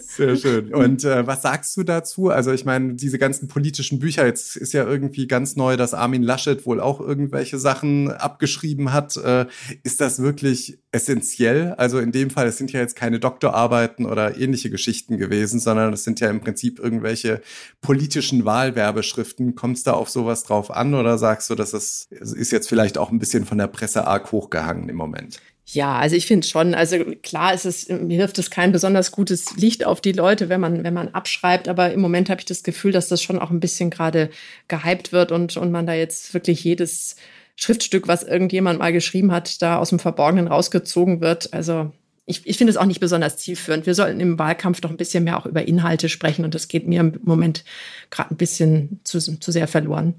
Sehr 0.00 0.36
schön. 0.36 0.74
Und 0.74 1.04
äh, 1.04 1.26
was 1.26 1.42
sagst 1.42 1.76
du 1.76 1.82
dazu? 1.82 2.28
Also 2.28 2.52
ich 2.52 2.64
meine, 2.64 2.94
diese 2.94 3.18
ganzen 3.18 3.48
politischen 3.48 3.98
Bücher, 3.98 4.26
jetzt 4.26 4.56
ist 4.56 4.72
ja 4.72 4.86
irgendwie 4.86 5.26
ganz 5.26 5.56
neu, 5.56 5.76
dass 5.76 5.94
Armin 5.94 6.22
Laschet 6.22 6.66
wohl 6.66 6.80
auch 6.80 7.00
irgendwelche 7.00 7.58
Sachen 7.58 8.10
abgeschrieben 8.10 8.92
hat. 8.92 9.16
Äh, 9.16 9.46
ist 9.82 10.00
das 10.00 10.20
wirklich 10.20 10.78
essentiell? 10.92 11.72
Also 11.78 11.98
in 11.98 12.12
dem 12.12 12.30
Fall, 12.30 12.46
es 12.46 12.58
sind 12.58 12.70
ja 12.72 12.80
jetzt 12.80 12.94
keine 12.94 13.18
Doktorarbeiten 13.18 14.06
oder 14.06 14.38
ähnliche 14.38 14.70
Geschichten 14.70 15.18
gewesen, 15.18 15.58
sondern 15.58 15.92
es 15.92 16.04
sind 16.04 16.20
ja 16.20 16.30
im 16.30 16.40
Prinzip 16.40 16.78
irgendwelche 16.78 17.40
politischen 17.80 18.44
Wahlwerbeschriften. 18.44 19.54
Kommt 19.56 19.78
es 19.78 19.82
da 19.82 19.92
auf 19.94 20.08
sowas 20.08 20.44
drauf 20.44 20.70
an 20.70 20.94
oder 20.94 21.18
sagst 21.18 21.50
du, 21.50 21.54
dass 21.54 21.72
es 21.72 22.08
ist 22.10 22.52
jetzt 22.52 22.68
vielleicht 22.68 22.92
vielleicht 22.92 22.98
auch 22.98 23.12
ein 23.12 23.18
bisschen 23.18 23.46
von 23.46 23.58
der 23.58 23.68
Presse 23.68 24.06
arg 24.06 24.32
hochgehangen 24.32 24.88
im 24.88 24.96
Moment. 24.96 25.40
Ja, 25.66 25.98
also 25.98 26.16
ich 26.16 26.26
finde 26.26 26.46
schon, 26.46 26.74
also 26.74 26.98
klar 27.22 27.54
ist 27.54 27.64
es, 27.64 27.88
mir 27.88 28.18
wirft 28.18 28.38
es 28.38 28.50
kein 28.50 28.72
besonders 28.72 29.12
gutes 29.12 29.56
Licht 29.56 29.86
auf 29.86 30.00
die 30.00 30.12
Leute, 30.12 30.48
wenn 30.48 30.60
man, 30.60 30.82
wenn 30.82 30.92
man 30.92 31.08
abschreibt, 31.10 31.68
aber 31.68 31.92
im 31.92 32.00
Moment 32.00 32.28
habe 32.28 32.40
ich 32.40 32.46
das 32.46 32.64
Gefühl, 32.64 32.90
dass 32.90 33.08
das 33.08 33.22
schon 33.22 33.38
auch 33.38 33.50
ein 33.50 33.60
bisschen 33.60 33.88
gerade 33.88 34.30
gehypt 34.66 35.12
wird 35.12 35.30
und, 35.30 35.56
und 35.56 35.70
man 35.70 35.86
da 35.86 35.94
jetzt 35.94 36.34
wirklich 36.34 36.64
jedes 36.64 37.16
Schriftstück, 37.62 38.08
was 38.08 38.24
irgendjemand 38.24 38.80
mal 38.80 38.92
geschrieben 38.92 39.30
hat, 39.30 39.62
da 39.62 39.78
aus 39.78 39.90
dem 39.90 40.00
Verborgenen 40.00 40.48
rausgezogen 40.48 41.20
wird. 41.20 41.52
Also 41.52 41.92
ich, 42.26 42.44
ich 42.44 42.58
finde 42.58 42.72
es 42.72 42.76
auch 42.76 42.86
nicht 42.86 42.98
besonders 42.98 43.36
zielführend. 43.36 43.86
Wir 43.86 43.94
sollten 43.94 44.18
im 44.18 44.38
Wahlkampf 44.38 44.80
doch 44.80 44.90
ein 44.90 44.96
bisschen 44.96 45.22
mehr 45.22 45.38
auch 45.38 45.46
über 45.46 45.66
Inhalte 45.66 46.08
sprechen 46.08 46.44
und 46.44 46.54
das 46.54 46.66
geht 46.66 46.88
mir 46.88 47.00
im 47.00 47.20
Moment 47.22 47.64
gerade 48.10 48.34
ein 48.34 48.36
bisschen 48.36 49.00
zu, 49.04 49.20
zu 49.20 49.52
sehr 49.52 49.68
verloren. 49.68 50.14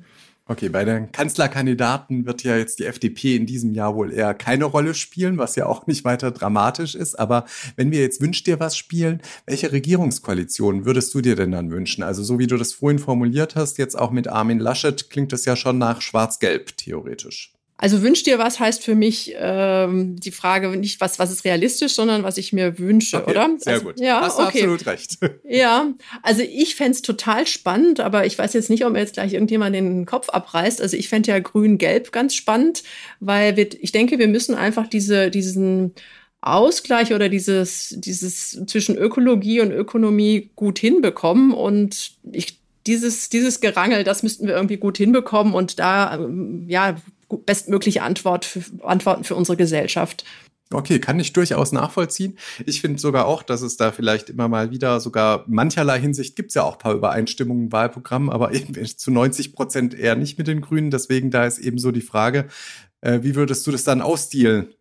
Okay, 0.45 0.67
bei 0.67 0.83
den 0.83 1.09
Kanzlerkandidaten 1.13 2.25
wird 2.25 2.43
ja 2.43 2.57
jetzt 2.57 2.79
die 2.79 2.85
FDP 2.85 3.37
in 3.37 3.45
diesem 3.45 3.73
Jahr 3.73 3.95
wohl 3.95 4.11
eher 4.11 4.33
keine 4.33 4.65
Rolle 4.65 4.93
spielen, 4.93 5.37
was 5.37 5.55
ja 5.55 5.67
auch 5.67 5.87
nicht 5.87 6.03
weiter 6.03 6.31
dramatisch 6.31 6.95
ist. 6.95 7.17
Aber 7.17 7.45
wenn 7.77 7.91
wir 7.91 8.01
jetzt 8.01 8.19
wünscht 8.19 8.45
dir 8.45 8.59
was 8.59 8.75
spielen, 8.75 9.21
welche 9.45 9.71
Regierungskoalition 9.71 10.85
würdest 10.85 11.13
du 11.13 11.21
dir 11.21 11.37
denn 11.37 11.51
dann 11.51 11.71
wünschen? 11.71 12.03
Also 12.03 12.23
so 12.23 12.39
wie 12.39 12.47
du 12.47 12.57
das 12.57 12.73
vorhin 12.73 12.99
formuliert 12.99 13.55
hast, 13.55 13.77
jetzt 13.77 13.97
auch 13.97 14.11
mit 14.11 14.27
Armin 14.27 14.59
Laschet, 14.59 15.09
klingt 15.09 15.31
das 15.31 15.45
ja 15.45 15.55
schon 15.55 15.77
nach 15.77 16.01
Schwarz-Gelb 16.01 16.75
theoretisch. 16.75 17.53
Also 17.83 18.01
wünsch 18.01 18.23
dir 18.23 18.39
was 18.39 18.61
heißt 18.61 18.81
für 18.81 18.95
mich 18.95 19.35
ähm, 19.37 20.15
die 20.17 20.31
Frage 20.31 20.69
nicht, 20.69 21.01
was, 21.01 21.19
was 21.19 21.31
ist 21.31 21.43
realistisch, 21.43 21.91
sondern 21.91 22.23
was 22.23 22.37
ich 22.37 22.53
mir 22.53 22.79
wünsche, 22.79 23.17
okay, 23.17 23.31
oder? 23.31 23.49
Sehr 23.57 23.73
also, 23.73 23.85
gut. 23.87 23.99
Ja, 23.99 24.21
Hast 24.21 24.39
du 24.39 24.43
okay. 24.43 24.59
absolut 24.59 24.85
recht. 24.85 25.17
Ja, 25.43 25.91
also 26.21 26.43
ich 26.43 26.75
fände 26.75 27.01
total 27.01 27.45
spannend, 27.45 27.99
aber 27.99 28.25
ich 28.25 28.37
weiß 28.37 28.53
jetzt 28.53 28.69
nicht, 28.69 28.85
ob 28.85 28.93
mir 28.93 28.99
jetzt 28.99 29.15
gleich 29.15 29.33
irgendjemand 29.33 29.75
den 29.75 30.05
Kopf 30.05 30.29
abreißt. 30.29 30.81
Also 30.81 30.95
ich 30.95 31.09
fände 31.09 31.31
ja 31.31 31.39
grün-gelb 31.39 32.13
ganz 32.13 32.35
spannend, 32.35 32.83
weil 33.19 33.57
wir, 33.57 33.67
ich 33.81 33.91
denke, 33.91 34.17
wir 34.17 34.29
müssen 34.29 34.55
einfach 34.55 34.87
diese, 34.87 35.29
diesen 35.29 35.91
Ausgleich 36.39 37.13
oder 37.13 37.27
dieses, 37.27 37.95
dieses 37.97 38.61
zwischen 38.65 38.97
Ökologie 38.97 39.59
und 39.59 39.73
Ökonomie 39.73 40.51
gut 40.55 40.79
hinbekommen. 40.79 41.51
Und 41.51 42.13
ich 42.31 42.59
dieses, 42.87 43.27
dieses 43.27 43.59
Gerangel, 43.59 44.05
das 44.05 44.23
müssten 44.23 44.47
wir 44.47 44.55
irgendwie 44.55 44.77
gut 44.77 44.97
hinbekommen 44.97 45.53
und 45.53 45.79
da, 45.79 46.17
ja, 46.67 46.95
bestmögliche 47.37 48.01
Antwort 48.01 48.45
für, 48.45 48.61
Antworten 48.83 49.23
für 49.23 49.35
unsere 49.35 49.57
Gesellschaft. 49.57 50.23
Okay, 50.71 50.99
kann 50.99 51.19
ich 51.19 51.33
durchaus 51.33 51.71
nachvollziehen. 51.71 52.37
Ich 52.65 52.81
finde 52.81 52.99
sogar 52.99 53.27
auch, 53.27 53.43
dass 53.43 53.61
es 53.61 53.77
da 53.77 53.91
vielleicht 53.91 54.29
immer 54.29 54.47
mal 54.47 54.71
wieder 54.71 54.99
sogar 54.99 55.45
mancherlei 55.47 55.99
Hinsicht 55.99 56.35
gibt 56.35 56.49
es 56.49 56.55
ja 56.55 56.63
auch 56.63 56.73
ein 56.73 56.79
paar 56.79 56.95
Übereinstimmungen 56.95 57.65
im 57.65 57.71
Wahlprogramm, 57.71 58.29
aber 58.29 58.53
eben 58.53 58.73
zu 58.97 59.11
90 59.11 59.53
Prozent 59.53 59.93
eher 59.93 60.15
nicht 60.15 60.37
mit 60.37 60.47
den 60.47 60.61
Grünen. 60.61 60.89
Deswegen 60.89 61.29
da 61.29 61.45
ist 61.45 61.59
eben 61.59 61.77
so 61.77 61.91
die 61.91 62.01
Frage, 62.01 62.47
äh, 63.01 63.19
wie 63.21 63.35
würdest 63.35 63.67
du 63.67 63.71
das 63.71 63.83
dann 63.83 64.01
ausdealen? 64.01 64.73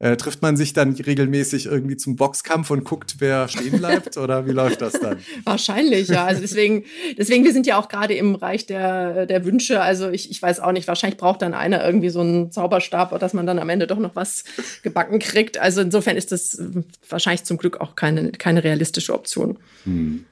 Äh, 0.00 0.16
trifft 0.16 0.42
man 0.42 0.56
sich 0.56 0.72
dann 0.72 0.92
regelmäßig 0.92 1.66
irgendwie 1.66 1.96
zum 1.96 2.16
Boxkampf 2.16 2.70
und 2.70 2.84
guckt, 2.84 3.16
wer 3.20 3.46
stehen 3.46 3.78
bleibt 3.78 4.16
oder 4.16 4.44
wie 4.44 4.50
läuft 4.50 4.82
das 4.82 4.94
dann? 4.94 5.18
Wahrscheinlich, 5.44 6.08
ja. 6.08 6.24
Also 6.24 6.40
deswegen, 6.40 6.84
deswegen, 7.16 7.44
wir 7.44 7.52
sind 7.52 7.64
ja 7.64 7.78
auch 7.78 7.88
gerade 7.88 8.14
im 8.14 8.32
Bereich 8.32 8.66
der, 8.66 9.26
der 9.26 9.44
Wünsche. 9.44 9.80
Also 9.80 10.10
ich, 10.10 10.32
ich 10.32 10.42
weiß 10.42 10.58
auch 10.58 10.72
nicht, 10.72 10.88
wahrscheinlich 10.88 11.16
braucht 11.16 11.42
dann 11.42 11.54
einer 11.54 11.86
irgendwie 11.86 12.10
so 12.10 12.20
einen 12.20 12.50
Zauberstab, 12.50 13.16
dass 13.20 13.34
man 13.34 13.46
dann 13.46 13.60
am 13.60 13.68
Ende 13.68 13.86
doch 13.86 14.00
noch 14.00 14.16
was 14.16 14.42
gebacken 14.82 15.20
kriegt. 15.20 15.58
Also 15.58 15.80
insofern 15.80 16.16
ist 16.16 16.32
das 16.32 16.60
wahrscheinlich 17.08 17.44
zum 17.44 17.56
Glück 17.56 17.80
auch 17.80 17.94
keine, 17.94 18.32
keine 18.32 18.64
realistische 18.64 19.14
Option. 19.14 19.58
Hm. 19.84 20.24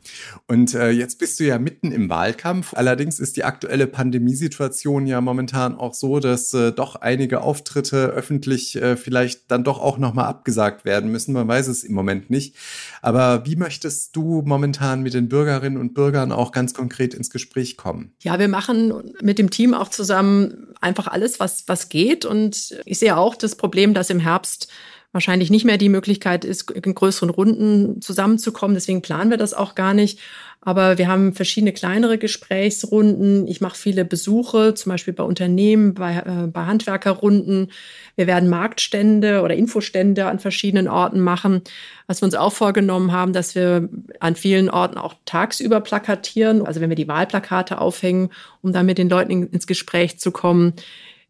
Und 0.49 0.75
äh, 0.75 0.91
jetzt 0.91 1.21
bist 1.21 1.39
du 1.39 1.45
ja 1.45 1.61
mitten 1.61 1.93
im 1.93 2.11
Wahlkampf. 2.11 2.75
Allerdings 2.75 3.21
ist 3.21 3.37
die 3.37 3.45
aktuelle 3.45 3.87
Pandemiesituation 3.87 5.07
ja 5.07 5.21
momentan 5.21 5.77
auch 5.77 5.95
so, 5.95 6.19
dass 6.19 6.53
äh, 6.53 6.73
doch 6.73 6.97
einige 6.97 7.43
Auftritte 7.43 8.07
öffentlich 8.07 8.75
äh, 8.75 8.97
vielleicht 8.97 9.52
dann 9.53 9.65
doch 9.65 9.81
auch 9.81 9.99
nochmal 9.99 10.27
abgesagt 10.27 10.85
werden 10.85 11.13
müssen. 11.13 11.33
Man 11.33 11.47
weiß 11.47 11.69
es 11.69 11.85
im 11.85 11.95
Moment 11.95 12.31
nicht. 12.31 12.57
Aber 13.03 13.47
wie 13.47 13.57
möchtest 13.57 14.17
du 14.17 14.43
momentan 14.45 15.03
mit 15.03 15.15
den 15.15 15.29
Bürgerinnen 15.29 15.77
und 15.77 15.95
Bürgern 15.95 16.33
auch 16.33 16.51
ganz 16.51 16.75
konkret 16.75 17.15
ins 17.15 17.31
Gespräch 17.31 17.77
kommen? 17.77 18.13
Ja, 18.21 18.39
wir 18.39 18.49
machen 18.49 19.13
mit 19.21 19.39
dem 19.39 19.51
Team 19.51 19.75
auch 19.75 19.89
zusammen 19.89 20.75
einfach 20.81 21.07
alles, 21.07 21.39
was, 21.39 21.65
was 21.69 21.89
geht. 21.89 22.25
Und 22.25 22.81
ich 22.85 22.99
sehe 22.99 23.17
auch 23.17 23.37
das 23.37 23.55
Problem, 23.55 23.95
dass 23.95 24.11
im 24.11 24.21
Herbst 24.21 24.69
wahrscheinlich 25.13 25.51
nicht 25.51 25.65
mehr 25.65 25.79
die 25.79 25.89
Möglichkeit 25.89 26.45
ist, 26.45 26.71
in 26.71 26.95
größeren 26.95 27.31
Runden 27.31 28.01
zusammenzukommen. 28.01 28.75
Deswegen 28.75 29.03
planen 29.03 29.31
wir 29.31 29.37
das 29.37 29.55
auch 29.55 29.75
gar 29.75 29.95
nicht. 29.95 30.19
Aber 30.65 30.97
wir 30.97 31.09
haben 31.09 31.35
verschiedene 31.35 31.73
kleinere 31.73 32.19
Gesprächsrunden. 32.19 33.49
Ich 33.49 33.61
mache 33.61 33.77
viele 33.77 34.05
Besuche, 34.05 34.75
zum 34.75 34.91
Beispiel 34.91 35.13
bei 35.13 35.25
Unternehmen, 35.25 35.93
bei, 35.95 36.19
äh, 36.19 36.47
bei 36.47 36.67
Handwerkerrunden. 36.67 37.73
Wir 38.15 38.29
werden 38.29 38.49
Marktstände 38.49 39.43
oder 39.43 39.57
Infostände 39.57 40.27
an 40.27 40.39
verschiedenen 40.39 40.87
Orten 40.87 41.19
machen. 41.19 41.63
Was 42.07 42.23
wir 42.23 42.27
uns 42.27 42.37
auch 42.37 42.53
vorgenommen 42.53 43.11
haben, 43.11 43.33
dass 43.33 43.57
wir 43.57 43.89
an 44.21 44.37
vielen 44.37 44.71
Orten 44.71 44.99
auch 44.99 45.15
tagsüber 45.25 45.81
plakatieren. 45.81 46.65
Also 46.65 46.81
wenn 46.81 46.91
wir 46.91 46.97
die 46.97 47.09
Wahlplakate 47.09 47.79
aufhängen, 47.79 48.31
um 48.63 48.73
dann 48.73 48.87
mit 48.87 48.99
den 48.99 49.09
Leuten 49.09 49.49
ins 49.49 49.67
Gespräch 49.67 50.21
zu 50.21 50.31
kommen. 50.31 50.75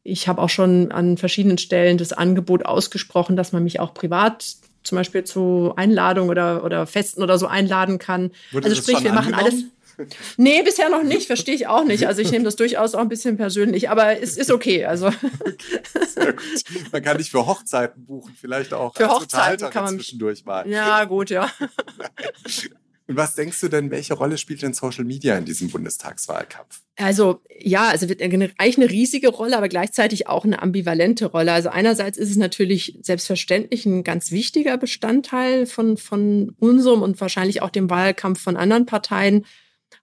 Ich 0.05 0.29
habe 0.29 0.43
auch 0.43 0.49
schon 0.49 0.91
an 0.91 1.17
verschiedenen 1.17 1.59
Stellen 1.59 1.99
das 1.99 2.13
Angebot 2.13 2.67
ausgesprochen, 2.67 3.37
dass 3.37 3.53
man 3.53 3.63
mich 3.63 3.81
auch 3.81 3.95
privat 3.95 4.57
zum 4.83 4.97
Beispiel 4.97 5.25
zu 5.25 5.73
Einladungen 5.77 6.31
oder, 6.31 6.65
oder 6.65 6.87
Festen 6.87 7.23
oder 7.23 7.39
so 7.39 7.47
einladen 7.47 7.99
kann. 7.99 8.33
Wurde 8.51 8.69
also 8.69 8.83
sprich, 8.83 9.05
wir 9.05 9.13
machen 9.13 9.35
alles. 9.35 9.55
Nee, 10.39 10.63
bisher 10.63 10.89
noch 10.89 11.03
nicht, 11.03 11.27
verstehe 11.27 11.55
ich 11.55 11.67
auch 11.67 11.85
nicht. 11.85 12.07
Also 12.07 12.23
ich 12.23 12.31
nehme 12.31 12.45
das 12.45 12.57
durchaus 12.57 12.95
auch 12.95 13.01
ein 13.01 13.11
bisschen 13.11 13.37
persönlich, 13.37 13.91
aber 13.91 14.21
es 14.21 14.39
ist 14.39 14.51
okay. 14.51 14.87
Also. 14.87 15.09
Okay, 15.09 15.81
sehr 16.09 16.33
gut. 16.33 16.93
Man 16.93 17.03
kann 17.03 17.19
nicht 17.19 17.31
für 17.31 17.47
Hochzeiten 17.47 18.05
buchen, 18.05 18.35
vielleicht 18.41 18.73
auch 18.73 18.97
für 18.97 19.09
Hochzeiten 19.09 19.71
kann 19.71 19.85
man 19.85 19.95
zwischendurch 19.97 20.45
mal. 20.47 20.69
Ja, 20.69 21.05
gut, 21.05 21.29
ja. 21.31 21.51
Und 23.13 23.19
was 23.19 23.35
denkst 23.35 23.61
du 23.61 23.69
denn, 23.69 23.91
welche 23.91 24.15
Rolle 24.15 24.39
spielt 24.39 24.63
denn 24.63 24.73
Social 24.73 25.05
Media 25.05 25.37
in 25.37 25.45
diesem 25.45 25.69
Bundestagswahlkampf? 25.69 26.81
Also 26.97 27.43
ja, 27.59 27.89
also 27.89 28.09
wird 28.09 28.23
eigentlich 28.23 28.79
eine 28.79 28.89
riesige 28.89 29.29
Rolle, 29.29 29.59
aber 29.59 29.69
gleichzeitig 29.69 30.29
auch 30.29 30.47
eine 30.47 30.63
ambivalente 30.63 31.27
Rolle. 31.27 31.53
Also 31.53 31.69
einerseits 31.69 32.17
ist 32.17 32.31
es 32.31 32.39
natürlich 32.39 32.99
selbstverständlich 33.03 33.85
ein 33.85 34.03
ganz 34.03 34.31
wichtiger 34.31 34.79
Bestandteil 34.79 35.67
von, 35.67 35.99
von 35.99 36.57
unserem 36.59 37.03
und 37.03 37.21
wahrscheinlich 37.21 37.61
auch 37.61 37.69
dem 37.69 37.91
Wahlkampf 37.91 38.41
von 38.41 38.57
anderen 38.57 38.87
Parteien. 38.87 39.45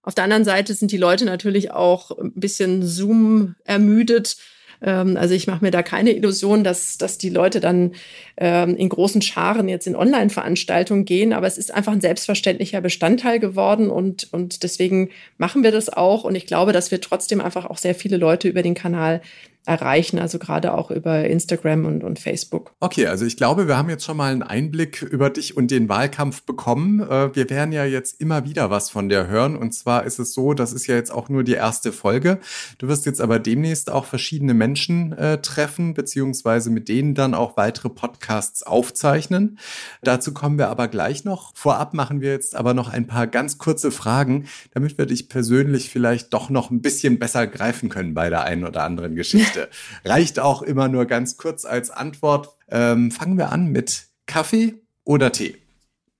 Auf 0.04 0.14
der 0.14 0.26
anderen 0.26 0.46
Seite 0.46 0.76
sind 0.76 0.92
die 0.92 0.98
Leute 0.98 1.26
natürlich 1.26 1.72
auch 1.72 2.12
ein 2.16 2.34
bisschen 2.36 2.86
Zoom 2.86 3.56
ermüdet 3.64 4.38
ähm, 4.82 5.18
also 5.18 5.34
ich 5.34 5.48
mache 5.48 5.64
mir 5.64 5.72
da 5.72 5.84
keine 5.84 6.12
Illusion, 6.12 6.64
dass, 6.64 6.98
dass 6.98 7.18
die 7.18 7.30
Leute 7.30 7.60
dann 7.60 7.94
ähm, 8.38 8.76
in 8.76 8.90
großen 8.90 9.22
Scharen 9.22 9.68
jetzt 9.68 9.88
in 9.88 9.96
Online-Veranstaltungen 9.96 11.06
gehen, 11.06 11.34
aber 11.34 11.48
es 11.48 11.58
ist 11.58 11.74
einfach 11.74 11.92
ein 11.92 12.02
selbstverständlicher 12.02 12.82
Bestandteil 12.82 13.40
geworden 13.40 13.90
und, 13.90 14.32
und 14.32 14.64
deswegen 14.64 15.10
machen 15.38 15.64
wir 15.64 15.72
das 15.72 15.90
auch. 15.90 16.24
Und 16.24 16.36
ich 16.36 16.46
glaube, 16.46 16.72
dass 16.72 16.92
wir 16.92 17.02
trotzdem 17.02 17.42
einfach 17.42 17.66
auch 17.66 17.78
sehr 17.78 17.96
viele 17.96 18.18
Leute 18.18 18.48
über 18.48 18.62
den 18.62 18.76
Kanal 18.76 19.22
erreichen, 19.66 20.18
also 20.20 20.40
gerade 20.40 20.74
auch 20.74 20.90
über 20.90 21.26
Instagram 21.26 21.86
und, 21.86 22.04
und 22.04 22.20
Facebook. 22.20 22.74
Okay, 22.80 23.06
also 23.06 23.26
ich 23.26 23.38
glaube, 23.38 23.68
wir 23.68 23.78
haben 23.78 23.90
jetzt 23.90 24.04
schon 24.04 24.18
mal 24.18 24.32
einen 24.32 24.42
Einblick 24.42 25.04
über 25.04 25.30
dich 25.30 25.56
und 25.56 25.70
den 25.70 25.90
Wahlkampf 25.90 26.44
bekommen. 26.44 27.02
Äh, 27.02 27.36
wir 27.36 27.50
werden 27.50 27.72
ja 27.72 27.86
jetzt 27.86 28.20
immer 28.20 28.46
wieder 28.46 28.70
was 28.70 28.90
von 28.90 29.10
dir 29.10 29.28
hören. 29.28 29.56
Und 29.56 29.74
zwar 29.74 30.06
ist 30.06 30.18
es 30.18 30.34
so, 30.34 30.54
das 30.54 30.74
ist 30.74 30.88
ja 30.88 30.96
jetzt 30.96 31.12
auch 31.12 31.30
nur 31.30 31.44
die 31.44 31.54
erste 31.54 31.92
Folge. 31.92 32.40
Du 32.80 32.88
wirst 32.88 33.06
jetzt 33.06 33.22
aber 33.22 33.38
demnächst 33.38 33.92
auch 33.92 34.06
verschiedene 34.06 34.54
Menschen 34.54 35.14
äh, 35.14 35.40
treffen, 35.42 35.94
beziehungsweise 35.94 36.72
mit 36.72 36.90
denen 36.90 37.14
dann 37.14 37.36
auch 37.36 37.58
weitere 37.58 37.90
Podcasts 37.90 38.64
aufzeichnen. 38.64 39.60
Dazu 40.02 40.34
kommen 40.34 40.58
wir 40.58 40.70
aber 40.70 40.88
gleich 40.88 41.26
noch. 41.26 41.52
Vorab 41.56 41.94
machen 41.94 42.22
wir 42.22 42.32
jetzt 42.32 42.56
aber 42.56 42.74
noch 42.74 42.90
ein 42.90 43.06
paar 43.06 43.28
ganz 43.28 43.58
kurze 43.58 43.92
Fragen, 43.92 44.48
damit 44.74 44.98
wir 44.98 45.06
dich 45.06 45.30
persönlich 45.30 45.90
vielleicht 45.90 46.34
doch 46.34 46.50
noch 46.50 46.72
ein 46.72 46.82
bisschen 46.82 47.20
besser 47.20 47.46
greifen 47.46 47.90
können 47.90 48.14
bei 48.14 48.30
der 48.30 48.44
einen 48.44 48.64
oder 48.64 48.84
anderen 48.84 49.16
Geschichte. 49.16 49.49
Geschichte. 49.54 49.70
Reicht 50.06 50.40
auch 50.40 50.62
immer 50.62 50.88
nur 50.88 51.06
ganz 51.06 51.38
kurz 51.38 51.66
als 51.66 51.90
Antwort. 51.90 52.50
Ähm, 52.70 53.12
fangen 53.12 53.38
wir 53.38 53.52
an 53.52 53.68
mit 53.68 54.08
Kaffee 54.26 54.76
oder 55.04 55.32
Tee? 55.32 55.58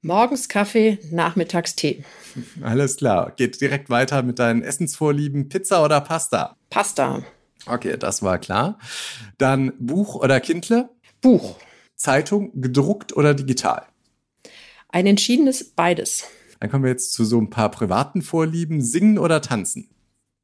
Morgens 0.02 0.48
Kaffee, 0.48 0.98
nachmittags 1.12 1.76
Tee. 1.76 2.04
Alles 2.62 2.98
klar. 2.98 3.34
Geht 3.36 3.60
direkt 3.60 3.90
weiter 3.90 4.24
mit 4.24 4.40
deinen 4.40 4.62
Essensvorlieben. 4.64 5.50
Pizza 5.50 5.84
oder 5.84 6.02
Pasta? 6.02 6.56
Pasta. 6.70 7.24
Okay, 7.66 7.98
das 7.98 8.24
war 8.24 8.40
klar. 8.40 8.80
Dann 9.38 9.74
Buch 9.78 10.16
oder 10.16 10.40
Kindle? 10.40 10.90
Buch. 11.22 11.58
Zeitung, 11.96 12.62
gedruckt 12.62 13.16
oder 13.16 13.34
digital? 13.34 13.86
Ein 14.88 15.06
entschiedenes 15.06 15.66
beides. 15.66 16.24
Dann 16.62 16.70
kommen 16.70 16.86
wir 16.86 16.92
jetzt 16.92 17.12
zu 17.14 17.26
so 17.26 17.40
ein 17.40 17.50
paar 17.50 17.70
privaten 17.70 18.22
Vorlieben. 18.22 18.82
Singen 18.82 19.18
oder 19.18 19.42
tanzen? 19.42 19.90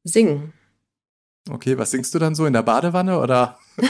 Singen. 0.04 0.52
Okay, 1.48 1.78
was 1.78 1.92
singst 1.92 2.14
du 2.14 2.18
dann 2.18 2.34
so 2.34 2.44
in 2.44 2.52
der 2.52 2.62
Badewanne 2.62 3.20
oder? 3.20 3.58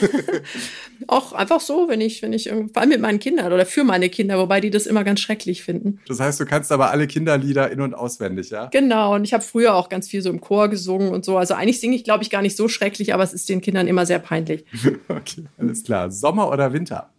auch 1.06 1.32
einfach 1.32 1.60
so, 1.60 1.88
wenn 1.88 2.00
ich, 2.00 2.20
wenn 2.20 2.32
ich, 2.32 2.48
vor 2.48 2.82
allem 2.82 2.90
mit 2.90 3.00
meinen 3.00 3.18
Kindern 3.18 3.52
oder 3.52 3.64
für 3.64 3.84
meine 3.84 4.10
Kinder, 4.10 4.38
wobei 4.38 4.60
die 4.60 4.70
das 4.70 4.86
immer 4.86 5.04
ganz 5.04 5.20
schrecklich 5.20 5.62
finden. 5.62 6.00
Das 6.08 6.20
heißt, 6.20 6.38
du 6.40 6.44
kannst 6.44 6.70
aber 6.72 6.90
alle 6.90 7.06
Kinderlieder 7.06 7.70
in- 7.70 7.80
und 7.80 7.94
auswendig, 7.94 8.50
ja? 8.50 8.66
Genau, 8.66 9.14
und 9.14 9.24
ich 9.24 9.32
habe 9.32 9.42
früher 9.42 9.74
auch 9.74 9.88
ganz 9.88 10.08
viel 10.08 10.22
so 10.22 10.30
im 10.30 10.40
Chor 10.40 10.68
gesungen 10.68 11.12
und 11.12 11.24
so. 11.24 11.38
Also 11.38 11.54
eigentlich 11.54 11.80
singe 11.80 11.96
ich, 11.96 12.04
glaube 12.04 12.24
ich, 12.24 12.30
gar 12.30 12.42
nicht 12.42 12.56
so 12.56 12.68
schrecklich, 12.68 13.14
aber 13.14 13.22
es 13.22 13.32
ist 13.32 13.48
den 13.48 13.60
Kindern 13.60 13.86
immer 13.86 14.04
sehr 14.04 14.18
peinlich. 14.18 14.64
okay, 15.08 15.44
alles 15.56 15.82
klar. 15.84 16.10
Sommer 16.10 16.50
oder 16.50 16.72
Winter? 16.72 17.10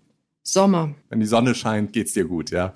Sommer. 0.43 0.93
Wenn 1.09 1.19
die 1.19 1.25
Sonne 1.25 1.55
scheint, 1.55 1.93
geht's 1.93 2.13
dir 2.13 2.25
gut, 2.25 2.51
ja? 2.51 2.73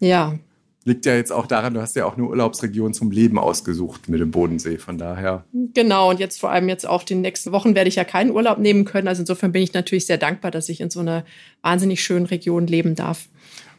Ja, 0.00 0.38
liegt 0.84 1.06
ja 1.06 1.14
jetzt 1.14 1.32
auch 1.32 1.46
daran, 1.46 1.74
du 1.74 1.80
hast 1.80 1.96
ja 1.96 2.04
auch 2.04 2.16
eine 2.16 2.26
Urlaubsregion 2.26 2.92
zum 2.92 3.10
Leben 3.10 3.38
ausgesucht 3.38 4.08
mit 4.08 4.20
dem 4.20 4.30
Bodensee, 4.30 4.78
von 4.78 4.98
daher. 4.98 5.44
Genau, 5.52 6.10
und 6.10 6.20
jetzt 6.20 6.38
vor 6.40 6.50
allem 6.50 6.68
jetzt 6.68 6.86
auch 6.86 7.02
die 7.02 7.14
nächsten 7.14 7.52
Wochen 7.52 7.74
werde 7.74 7.88
ich 7.88 7.96
ja 7.96 8.04
keinen 8.04 8.30
Urlaub 8.30 8.58
nehmen 8.58 8.84
können. 8.84 9.08
Also 9.08 9.22
insofern 9.22 9.52
bin 9.52 9.62
ich 9.62 9.72
natürlich 9.72 10.06
sehr 10.06 10.18
dankbar, 10.18 10.50
dass 10.50 10.68
ich 10.68 10.80
in 10.80 10.90
so 10.90 11.00
einer 11.00 11.24
wahnsinnig 11.62 12.02
schönen 12.02 12.26
Region 12.26 12.66
leben 12.66 12.94
darf. 12.94 13.28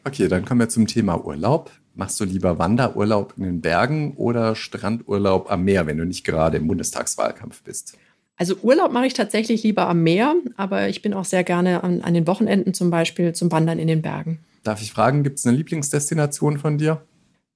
Okay, 0.04 0.28
dann 0.28 0.46
kommen 0.46 0.60
wir 0.60 0.70
zum 0.70 0.88
Thema 0.88 1.24
Urlaub. 1.26 1.72
Machst 1.94 2.20
du 2.20 2.26
lieber 2.26 2.60
Wanderurlaub 2.60 3.34
in 3.38 3.44
den 3.44 3.62
Bergen 3.62 4.16
oder 4.18 4.56
Strandurlaub 4.56 5.50
am 5.50 5.64
Meer, 5.64 5.88
wenn 5.88 5.98
du 5.98 6.06
nicht 6.06 6.26
gerade 6.26 6.58
im 6.58 6.68
Bundestagswahlkampf 6.68 7.64
bist? 7.64 7.98
Also 8.38 8.56
Urlaub 8.62 8.92
mache 8.92 9.06
ich 9.06 9.14
tatsächlich 9.14 9.64
lieber 9.64 9.88
am 9.88 10.04
Meer, 10.04 10.36
aber 10.58 10.90
ich 10.90 11.02
bin 11.02 11.14
auch 11.14 11.24
sehr 11.24 11.46
gerne 11.46 11.84
an, 11.84 12.02
an 12.02 12.14
den 12.14 12.28
Wochenenden 12.28 12.74
zum 12.74 12.90
Beispiel 12.90 13.34
zum 13.34 13.50
Wandern 13.52 13.80
in 13.80 13.88
den 13.88 14.02
Bergen. 14.02 14.40
Darf 14.66 14.82
ich 14.82 14.92
fragen, 14.92 15.22
gibt 15.22 15.38
es 15.38 15.46
eine 15.46 15.56
Lieblingsdestination 15.56 16.58
von 16.58 16.80
dir? 16.80 17.06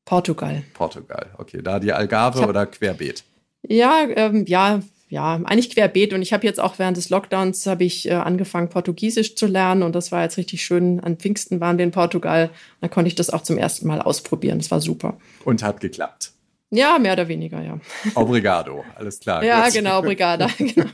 Portugal. 0.06 0.62
Portugal, 0.76 1.32
okay. 1.39 1.60
Da 1.63 1.80
die 1.80 1.91
Algarve 1.91 2.41
hab, 2.41 2.50
oder 2.50 2.67
Querbeet? 2.67 3.24
Ja, 3.67 4.06
ähm, 4.15 4.45
ja, 4.48 4.82
ja, 5.10 5.41
eigentlich 5.43 5.72
querbeet. 5.72 6.13
Und 6.13 6.22
ich 6.22 6.34
habe 6.34 6.45
jetzt 6.45 6.60
auch 6.60 6.78
während 6.78 6.98
des 6.98 7.10
Lockdowns 7.10 7.65
habe 7.65 7.84
ich 7.84 8.08
äh, 8.08 8.13
angefangen, 8.13 8.69
Portugiesisch 8.69 9.36
zu 9.36 9.48
lernen. 9.48 9.82
Und 9.82 9.95
das 9.95 10.12
war 10.12 10.22
jetzt 10.22 10.38
richtig 10.38 10.63
schön. 10.63 11.00
An 11.00 11.17
Pfingsten 11.17 11.60
waren 11.60 11.80
wir 11.80 11.86
in 11.86 11.89
Portugal. 11.89 12.52
Da 12.80 12.88
konnte 12.88 13.08
ich 13.08 13.15
das 13.15 13.32
auch 13.32 13.41
zum 13.41 13.58
ersten 13.58 13.88
Mal 13.88 14.04
ausprobieren. 14.04 14.60
Das 14.60 14.69
war 14.69 14.80
super. 14.80 15.17
Und 15.45 15.63
hat 15.63 15.82
geklappt. 15.82 16.34
Ja, 16.69 17.00
mehr 17.00 17.13
oder 17.13 17.28
weniger, 17.28 17.63
ja. 17.63 17.80
Obrigado, 18.13 18.86
alles 18.93 19.19
klar. 19.19 19.43
ja, 19.43 19.65
gut. 19.65 19.74
genau, 19.74 19.98
obrigada. 19.98 20.48
Genau. 20.60 20.91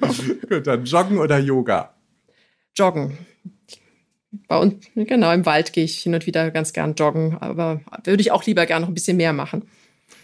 gut, 0.50 0.66
dann 0.66 0.86
Joggen 0.86 1.18
oder 1.18 1.40
Yoga? 1.40 1.94
Joggen 2.74 3.18
bei 4.48 4.58
uns, 4.58 4.86
genau, 4.96 5.32
im 5.32 5.46
Wald 5.46 5.74
gehe 5.74 5.84
ich 5.84 6.00
hin 6.00 6.14
und 6.14 6.26
wieder 6.26 6.52
ganz 6.52 6.74
gern 6.74 6.96
joggen, 6.96 7.38
aber 7.40 7.82
würde 8.04 8.22
ich 8.22 8.32
auch 8.32 8.46
lieber 8.46 8.66
gern 8.66 8.82
noch 8.82 8.90
ein 8.90 8.94
bisschen 8.94 9.18
mehr 9.18 9.34
machen. 9.34 9.64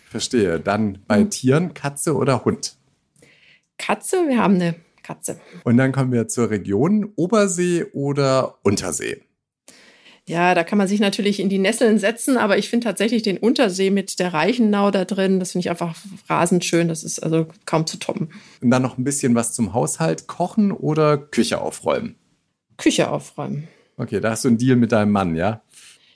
Verstehe. 0.10 0.60
Dann 0.60 1.00
bei 1.08 1.20
hm. 1.20 1.30
Tieren 1.30 1.74
Katze 1.74 2.16
oder 2.16 2.44
Hund? 2.44 2.76
Katze, 3.78 4.28
wir 4.28 4.38
haben 4.38 4.56
eine 4.56 4.76
Katze. 5.04 5.40
Und 5.64 5.78
dann 5.78 5.92
kommen 5.92 6.12
wir 6.12 6.28
zur 6.28 6.50
Region 6.50 7.14
Obersee 7.16 7.86
oder 7.94 8.60
Untersee. 8.64 9.22
Ja, 10.28 10.54
da 10.54 10.64
kann 10.64 10.78
man 10.78 10.88
sich 10.88 11.00
natürlich 11.00 11.40
in 11.40 11.50
die 11.50 11.58
Nesseln 11.58 11.98
setzen, 11.98 12.38
aber 12.38 12.58
ich 12.58 12.70
finde 12.70 12.86
tatsächlich 12.86 13.24
den 13.24 13.38
Untersee 13.38 13.90
mit 13.90 14.20
der 14.20 14.34
Reichenau 14.34 14.92
da 14.92 15.04
drin, 15.04 15.40
das 15.40 15.54
finde 15.54 15.66
ich 15.66 15.70
einfach 15.70 15.96
rasend 16.30 16.64
schön. 16.64 16.88
Das 16.88 17.04
ist 17.04 17.20
also 17.20 17.48
kaum 17.66 17.88
zu 17.88 17.98
toppen. 17.98 18.30
Und 18.62 18.70
dann 18.70 18.82
noch 18.82 18.98
ein 18.98 19.04
bisschen 19.04 19.34
was 19.34 19.54
zum 19.54 19.74
Haushalt. 19.74 20.28
Kochen 20.28 20.72
oder 20.72 21.18
Küche 21.18 21.60
aufräumen? 21.60 22.16
Küche 22.78 23.10
aufräumen. 23.10 23.68
Okay, 24.02 24.20
da 24.20 24.32
hast 24.32 24.44
du 24.44 24.48
einen 24.48 24.58
Deal 24.58 24.78
mit 24.78 24.92
deinem 24.92 25.12
Mann, 25.12 25.36
ja? 25.36 25.62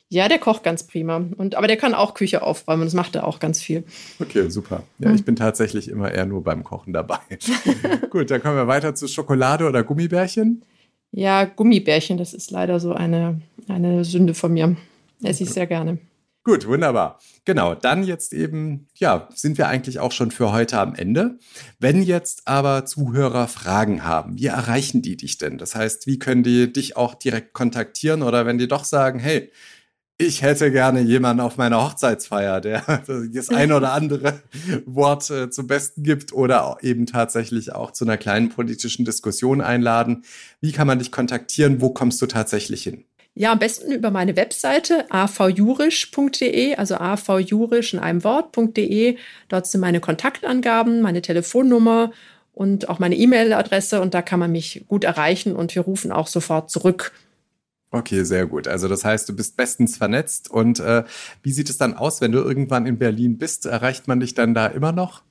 Ja, 0.10 0.28
der 0.28 0.39
kocht 0.39 0.63
ganz 0.63 0.88
prima. 0.88 1.24
Und, 1.38 1.54
aber 1.54 1.67
der 1.67 1.78
kann 1.78 1.93
auch 1.93 2.15
Küche 2.15 2.41
aufräumen 2.41 2.82
und 2.82 2.88
das 2.88 2.95
macht 2.95 3.15
er 3.15 3.28
auch 3.28 3.39
ganz 3.39 3.62
viel. 3.62 3.84
Okay, 4.19 4.50
super. 4.50 4.84
Ja, 4.98 5.10
hm. 5.10 5.15
ich 5.15 5.24
bin 5.24 5.36
tatsächlich 5.36 5.88
immer 5.88 6.12
eher 6.12 6.26
nur 6.26 6.43
beim 6.43 6.63
Kochen 6.63 6.93
dabei. 6.93 7.19
Gut, 8.10 8.32
dann 8.32 8.41
kommen 8.41 8.56
wir 8.56 8.67
weiter 8.67 8.95
zu 8.95 9.08
Schokolade 9.08 9.67
oder 9.67 9.84
Gummibärchen. 9.84 10.63
Ja, 11.12 11.45
Gummibärchen, 11.45 12.17
das 12.17 12.34
ist 12.34 12.50
leider 12.50 12.80
so 12.80 12.93
eine, 12.93 13.41
eine 13.67 14.04
Sünde 14.04 14.34
von 14.34 14.54
mir. 14.54 14.76
Esse 15.21 15.43
ich 15.43 15.52
sehr 15.52 15.67
gerne. 15.67 16.00
Gut, 16.45 16.67
wunderbar. 16.67 17.17
Genau, 17.43 17.73
dann 17.73 18.03
jetzt 18.03 18.31
eben, 18.31 18.88
ja, 18.93 19.27
sind 19.34 19.58
wir 19.58 19.67
eigentlich 19.67 19.99
auch 19.99 20.12
schon 20.12 20.29
für 20.29 20.51
heute 20.51 20.77
am 20.77 20.93
Ende. 20.93 21.39
Wenn 21.79 22.03
jetzt 22.03 22.47
aber 22.47 22.86
Zuhörer 22.86 23.47
Fragen 23.47 24.03
haben, 24.03 24.38
wie 24.38 24.45
erreichen 24.45 25.01
die 25.01 25.17
dich 25.17 25.39
denn? 25.39 25.58
Das 25.58 25.73
heißt, 25.73 26.05
wie 26.05 26.19
können 26.19 26.43
die 26.43 26.71
dich 26.71 26.97
auch 26.97 27.15
direkt 27.15 27.53
kontaktieren 27.53 28.21
oder 28.21 28.45
wenn 28.45 28.60
die 28.60 28.67
doch 28.67 28.84
sagen, 28.84 29.17
hey, 29.17 29.51
ich 30.19 30.43
hätte 30.43 30.71
gerne 30.71 31.01
jemanden 31.01 31.41
auf 31.41 31.58
meiner 31.58 31.84
Hochzeitsfeier, 31.84 32.62
der 32.62 32.84
das 33.34 33.49
ein 33.49 33.71
oder 33.71 33.93
andere 33.93 34.39
Wort 34.86 35.27
äh, 35.31 35.49
zum 35.49 35.65
Besten 35.65 36.03
gibt 36.03 36.31
oder 36.31 36.77
eben 36.81 37.08
tatsächlich 37.08 37.73
auch 37.73 37.89
zu 37.89 38.05
einer 38.05 38.17
kleinen 38.17 38.49
politischen 38.49 39.03
Diskussion 39.03 39.62
einladen. 39.62 40.23
Wie 40.62 40.73
kann 40.73 40.86
man 40.86 40.99
dich 40.99 41.12
kontaktieren? 41.12 41.81
Wo 41.81 41.89
kommst 41.89 42.21
du 42.21 42.27
tatsächlich 42.27 42.84
hin? 42.84 43.03
Ja, 43.38 43.52
am 43.52 43.60
besten 43.60 43.91
über 43.91 44.12
meine 44.12 44.38
Webseite 44.38 45.12
avjurisch.de, 45.12 46.76
also 46.76 46.95
avjurisch 46.95 47.93
in 47.93 48.00
einem 48.00 48.24
Wort.de. 48.24 49.17
Dort 49.50 49.67
sind 49.67 49.82
meine 49.82 50.00
Kontaktangaben, 50.00 51.02
meine 51.02 51.21
Telefonnummer 51.21 52.13
und 52.54 52.88
auch 52.88 53.00
meine 53.00 53.15
E-Mail-Adresse 53.15 54.00
und 54.00 54.13
da 54.13 54.21
kann 54.21 54.39
man 54.39 54.54
mich 54.54 54.86
gut 54.88 55.04
erreichen 55.04 55.54
und 55.54 55.76
wir 55.76 55.82
rufen 55.82 56.13
auch 56.13 56.28
sofort 56.28 56.71
zurück. 56.71 57.12
Okay, 57.91 58.24
sehr 58.24 58.45
gut. 58.45 58.69
Also 58.69 58.88
das 58.88 59.04
heißt, 59.04 59.28
du 59.28 59.36
bist 59.36 59.58
bestens 59.58 59.98
vernetzt 59.98 60.50
und 60.50 60.80
äh, 60.80 61.04
wie 61.43 61.52
sieht 61.52 61.69
es 61.69 61.78
dann 61.78 61.93
aus, 61.93 62.21
wenn 62.21 62.32
du 62.32 62.39
irgendwann 62.39 62.86
in 62.86 62.98
Berlin 62.98 63.38
bist? 63.38 63.65
Erreicht 63.65 64.08
man 64.08 64.21
dich 64.21 64.34
dann 64.34 64.54
da 64.54 64.67
immer 64.67 64.93
noch? 64.93 65.24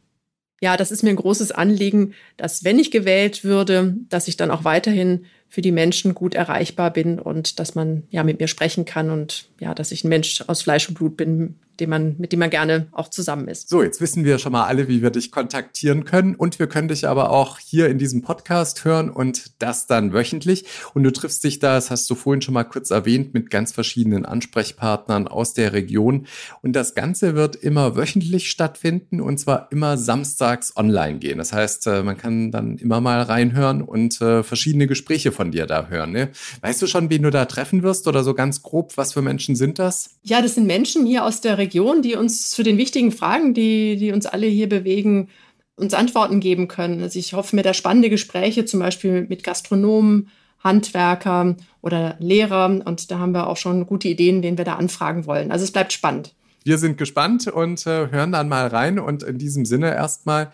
Ja, 0.61 0.77
das 0.77 0.91
ist 0.91 1.03
mir 1.03 1.11
ein 1.11 1.17
großes 1.17 1.53
Anliegen, 1.53 2.15
dass 2.37 2.65
wenn 2.65 2.79
ich 2.79 2.91
gewählt 2.91 3.45
würde, 3.45 3.97
dass 4.09 4.29
ich 4.29 4.37
dann 4.37 4.51
auch 4.51 4.65
weiterhin 4.65 5.27
für 5.55 5.63
die 5.63 5.71
Menschen 5.71 6.17
gut 6.17 6.35
erreichbar 6.35 6.93
bin 6.93 7.21
und 7.21 7.61
dass 7.61 7.77
man 7.77 8.03
ja 8.11 8.25
mit 8.25 8.41
mir 8.41 8.49
sprechen 8.49 8.85
kann 8.85 9.09
und 9.09 9.47
ja, 9.61 9.73
dass 9.73 9.93
ich 9.93 10.03
ein 10.03 10.09
Mensch 10.09 10.43
aus 10.49 10.63
Fleisch 10.63 10.89
und 10.89 10.97
Blut 10.97 11.17
bin, 11.17 11.55
dem 11.81 11.91
man, 11.91 12.15
mit 12.19 12.33
dem 12.33 12.39
man 12.39 12.51
gerne 12.51 12.87
auch 12.93 13.09
zusammen 13.09 13.49
ist. 13.49 13.69
So, 13.69 13.83
jetzt 13.83 14.01
wissen 14.01 14.25
wir 14.25 14.39
schon 14.39 14.53
mal 14.53 14.65
alle, 14.65 14.89
wie 14.89 15.03
wir 15.03 15.11
dich 15.11 15.33
kontaktieren 15.33 16.05
können. 16.05 16.35
Und 16.35 16.59
wir 16.59 16.67
können 16.67 16.89
dich 16.89 17.07
aber 17.07 17.31
auch 17.31 17.59
hier 17.59 17.89
in 17.89 17.99
diesem 17.99 18.23
Podcast 18.23 18.85
hören 18.85 19.11
und 19.11 19.63
das 19.63 19.87
dann 19.87 20.13
wöchentlich. 20.13 20.67
Und 20.95 21.03
du 21.03 21.13
triffst 21.13 21.43
dich 21.45 21.59
da, 21.59 21.75
das 21.75 21.91
hast 21.91 22.09
du 22.11 22.15
vorhin 22.15 22.43
schon 22.43 22.55
mal 22.55 22.65
kurz 22.65 22.91
erwähnt, 22.91 23.35
mit 23.35 23.51
ganz 23.51 23.73
verschiedenen 23.73 24.25
Ansprechpartnern 24.25 25.29
aus 25.29 25.55
der 25.55 25.73
Region. 25.73 26.27
Und 26.63 26.75
das 26.75 26.95
Ganze 26.95 27.35
wird 27.35 27.57
immer 27.57 27.97
wöchentlich 27.97 28.51
stattfinden 28.51 29.21
und 29.21 29.39
zwar 29.39 29.69
immer 29.73 29.97
samstags 29.97 30.77
online 30.77 31.19
gehen. 31.19 31.39
Das 31.39 31.53
heißt, 31.53 31.87
äh, 31.87 32.03
man 32.03 32.17
kann 32.17 32.51
dann 32.51 32.79
immer 32.79 33.01
mal 33.01 33.23
reinhören 33.23 33.83
und 33.83 34.21
äh, 34.21 34.43
verschiedene 34.43 34.87
Gespräche 34.87 35.33
von 35.33 35.44
dir 35.51 35.67
da 35.67 35.89
hören. 35.89 36.13
Ne? 36.13 36.31
Weißt 36.61 36.81
du 36.81 36.87
schon, 36.87 37.11
wen 37.11 37.23
du 37.23 37.31
da 37.31 37.45
treffen 37.47 37.83
wirst 37.83 38.07
oder 38.07 38.23
so 38.23 38.35
ganz 38.35 38.63
grob, 38.63 38.97
was 38.97 39.13
für 39.13 39.23
Menschen 39.23 39.57
sind 39.57 39.79
das? 39.79 40.11
Ja, 40.23 40.43
das 40.43 40.55
sind 40.55 40.67
Menschen 40.67 41.07
hier 41.07 41.25
aus 41.25 41.41
der 41.41 41.59
Region 41.59 42.03
die 42.05 42.17
uns 42.17 42.51
zu 42.51 42.63
den 42.63 42.79
wichtigen 42.79 43.13
Fragen, 43.13 43.55
die, 43.55 43.97
die 43.97 44.13
uns 44.13 44.27
alle 44.27 44.47
hier 44.47 44.69
bewegen, 44.69 45.29
uns 45.77 45.95
Antworten 45.95 46.41
geben 46.41 46.69
können. 46.69 47.03
Also 47.03 47.19
ich 47.19 47.33
hoffe 47.33 47.57
mir 47.57 47.63
da 47.63 47.75
spannende 47.75 48.11
Gespräche, 48.11 48.65
zum 48.65 48.81
Beispiel 48.81 49.27
mit 49.29 49.43
Gastronomen, 49.43 50.29
Handwerkern 50.61 51.57
oder 51.81 52.17
Lehrern. 52.21 52.81
Und 52.81 53.11
da 53.11 53.19
haben 53.19 53.33
wir 53.33 53.49
auch 53.49 53.57
schon 53.57 53.87
gute 53.87 54.09
Ideen, 54.09 54.43
wen 54.43 54.57
wir 54.57 54.65
da 54.65 54.77
anfragen 54.77 55.27
wollen. 55.27 55.51
Also 55.51 55.65
es 55.65 55.73
bleibt 55.73 55.93
spannend. 55.93 56.35
Wir 56.65 56.79
sind 56.79 56.97
gespannt 56.97 57.49
und 57.49 57.87
äh, 57.87 58.11
hören 58.11 58.33
dann 58.33 58.49
mal 58.49 58.69
rein. 58.69 58.99
Und 58.99 59.23
in 59.23 59.39
diesem 59.39 59.65
Sinne 59.65 59.95
erstmal 59.95 60.53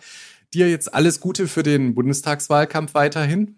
dir 0.53 0.69
jetzt 0.69 0.93
alles 0.93 1.19
Gute 1.19 1.47
für 1.47 1.63
den 1.63 1.93
Bundestagswahlkampf 1.93 2.93
weiterhin. 2.93 3.55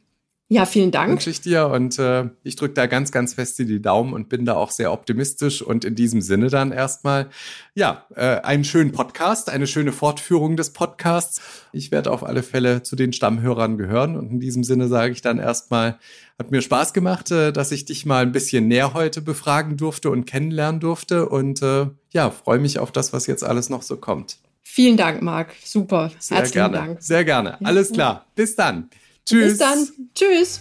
Ja, 0.49 0.65
vielen 0.65 0.91
Dank. 0.91 1.10
Wünsche 1.10 1.29
ich 1.29 1.41
dir 1.41 1.67
und 1.67 1.97
äh, 1.97 2.29
ich 2.43 2.56
drücke 2.56 2.73
da 2.73 2.86
ganz, 2.86 3.12
ganz 3.12 3.34
fest 3.34 3.58
die 3.60 3.82
Daumen 3.82 4.13
und 4.13 4.29
bin 4.29 4.45
da 4.45 4.56
auch 4.56 4.71
sehr 4.71 4.91
optimistisch 4.91 5.62
und 5.62 5.86
in 5.86 5.95
diesem 5.95 6.21
Sinne 6.21 6.49
dann 6.49 6.71
erstmal, 6.71 7.29
ja, 7.73 8.06
äh, 8.15 8.41
einen 8.41 8.63
schönen 8.63 8.91
Podcast, 8.91 9.49
eine 9.49 9.67
schöne 9.67 9.93
Fortführung 9.93 10.56
des 10.58 10.71
Podcasts. 10.73 11.41
Ich 11.71 11.91
werde 11.91 12.12
auf 12.12 12.23
alle 12.23 12.43
Fälle 12.43 12.84
zu 12.84 12.95
den 12.95 13.13
Stammhörern 13.13 13.77
gehören 13.77 14.17
und 14.17 14.32
in 14.32 14.39
diesem 14.39 14.63
Sinne 14.63 14.89
sage 14.89 15.13
ich 15.13 15.21
dann 15.21 15.39
erstmal, 15.39 15.97
hat 16.38 16.51
mir 16.51 16.62
Spaß 16.62 16.93
gemacht, 16.93 17.32
äh, 17.32 17.53
dass 17.53 17.71
ich 17.71 17.86
dich 17.86 18.06
mal 18.06 18.21
ein 18.21 18.34
bisschen 18.34 18.67
näher 18.67 18.93
heute 18.93 19.21
befragen 19.21 19.77
durfte 19.77 20.10
und 20.10 20.25
kennenlernen 20.25 20.82
durfte 20.82 21.29
und 21.29 21.62
äh, 21.62 21.88
ja, 22.12 22.29
freue 22.29 22.60
mich 22.60 22.79
auf 22.79 22.91
das, 22.91 23.13
was 23.13 23.27
jetzt 23.27 23.43
alles 23.43 23.69
noch 23.69 23.82
so 23.82 23.97
kommt. 23.97 24.38
Vielen 24.62 24.97
Dank, 24.97 25.21
Marc. 25.21 25.53
Super. 25.63 26.12
Sehr 26.19 26.38
Herzlichen 26.38 26.71
gerne. 26.71 26.77
Dank. 26.77 27.01
Sehr 27.01 27.25
gerne. 27.25 27.63
Alles 27.65 27.91
klar. 27.91 28.25
Bis 28.36 28.56
dann. 28.56 28.89
Tschüss. 29.25 29.51
Bis 29.51 29.57
dann. 29.57 29.88
Tschüss. 30.15 30.59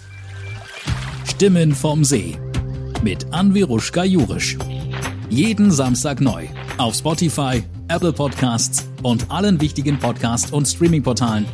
Stimmen 1.26 1.74
vom 1.74 2.04
See 2.04 2.38
mit 3.02 3.32
Anviruschka 3.32 4.04
Jurisch. 4.04 4.56
Jeden 5.28 5.72
Samstag 5.72 6.20
neu 6.20 6.46
auf 6.78 6.94
Spotify, 6.94 7.64
Apple 7.88 8.12
Podcasts 8.12 8.86
und 9.02 9.30
allen 9.30 9.60
wichtigen 9.60 9.98
Podcast- 9.98 10.52
und 10.52 10.66
Streaming-Portalen 10.66 11.46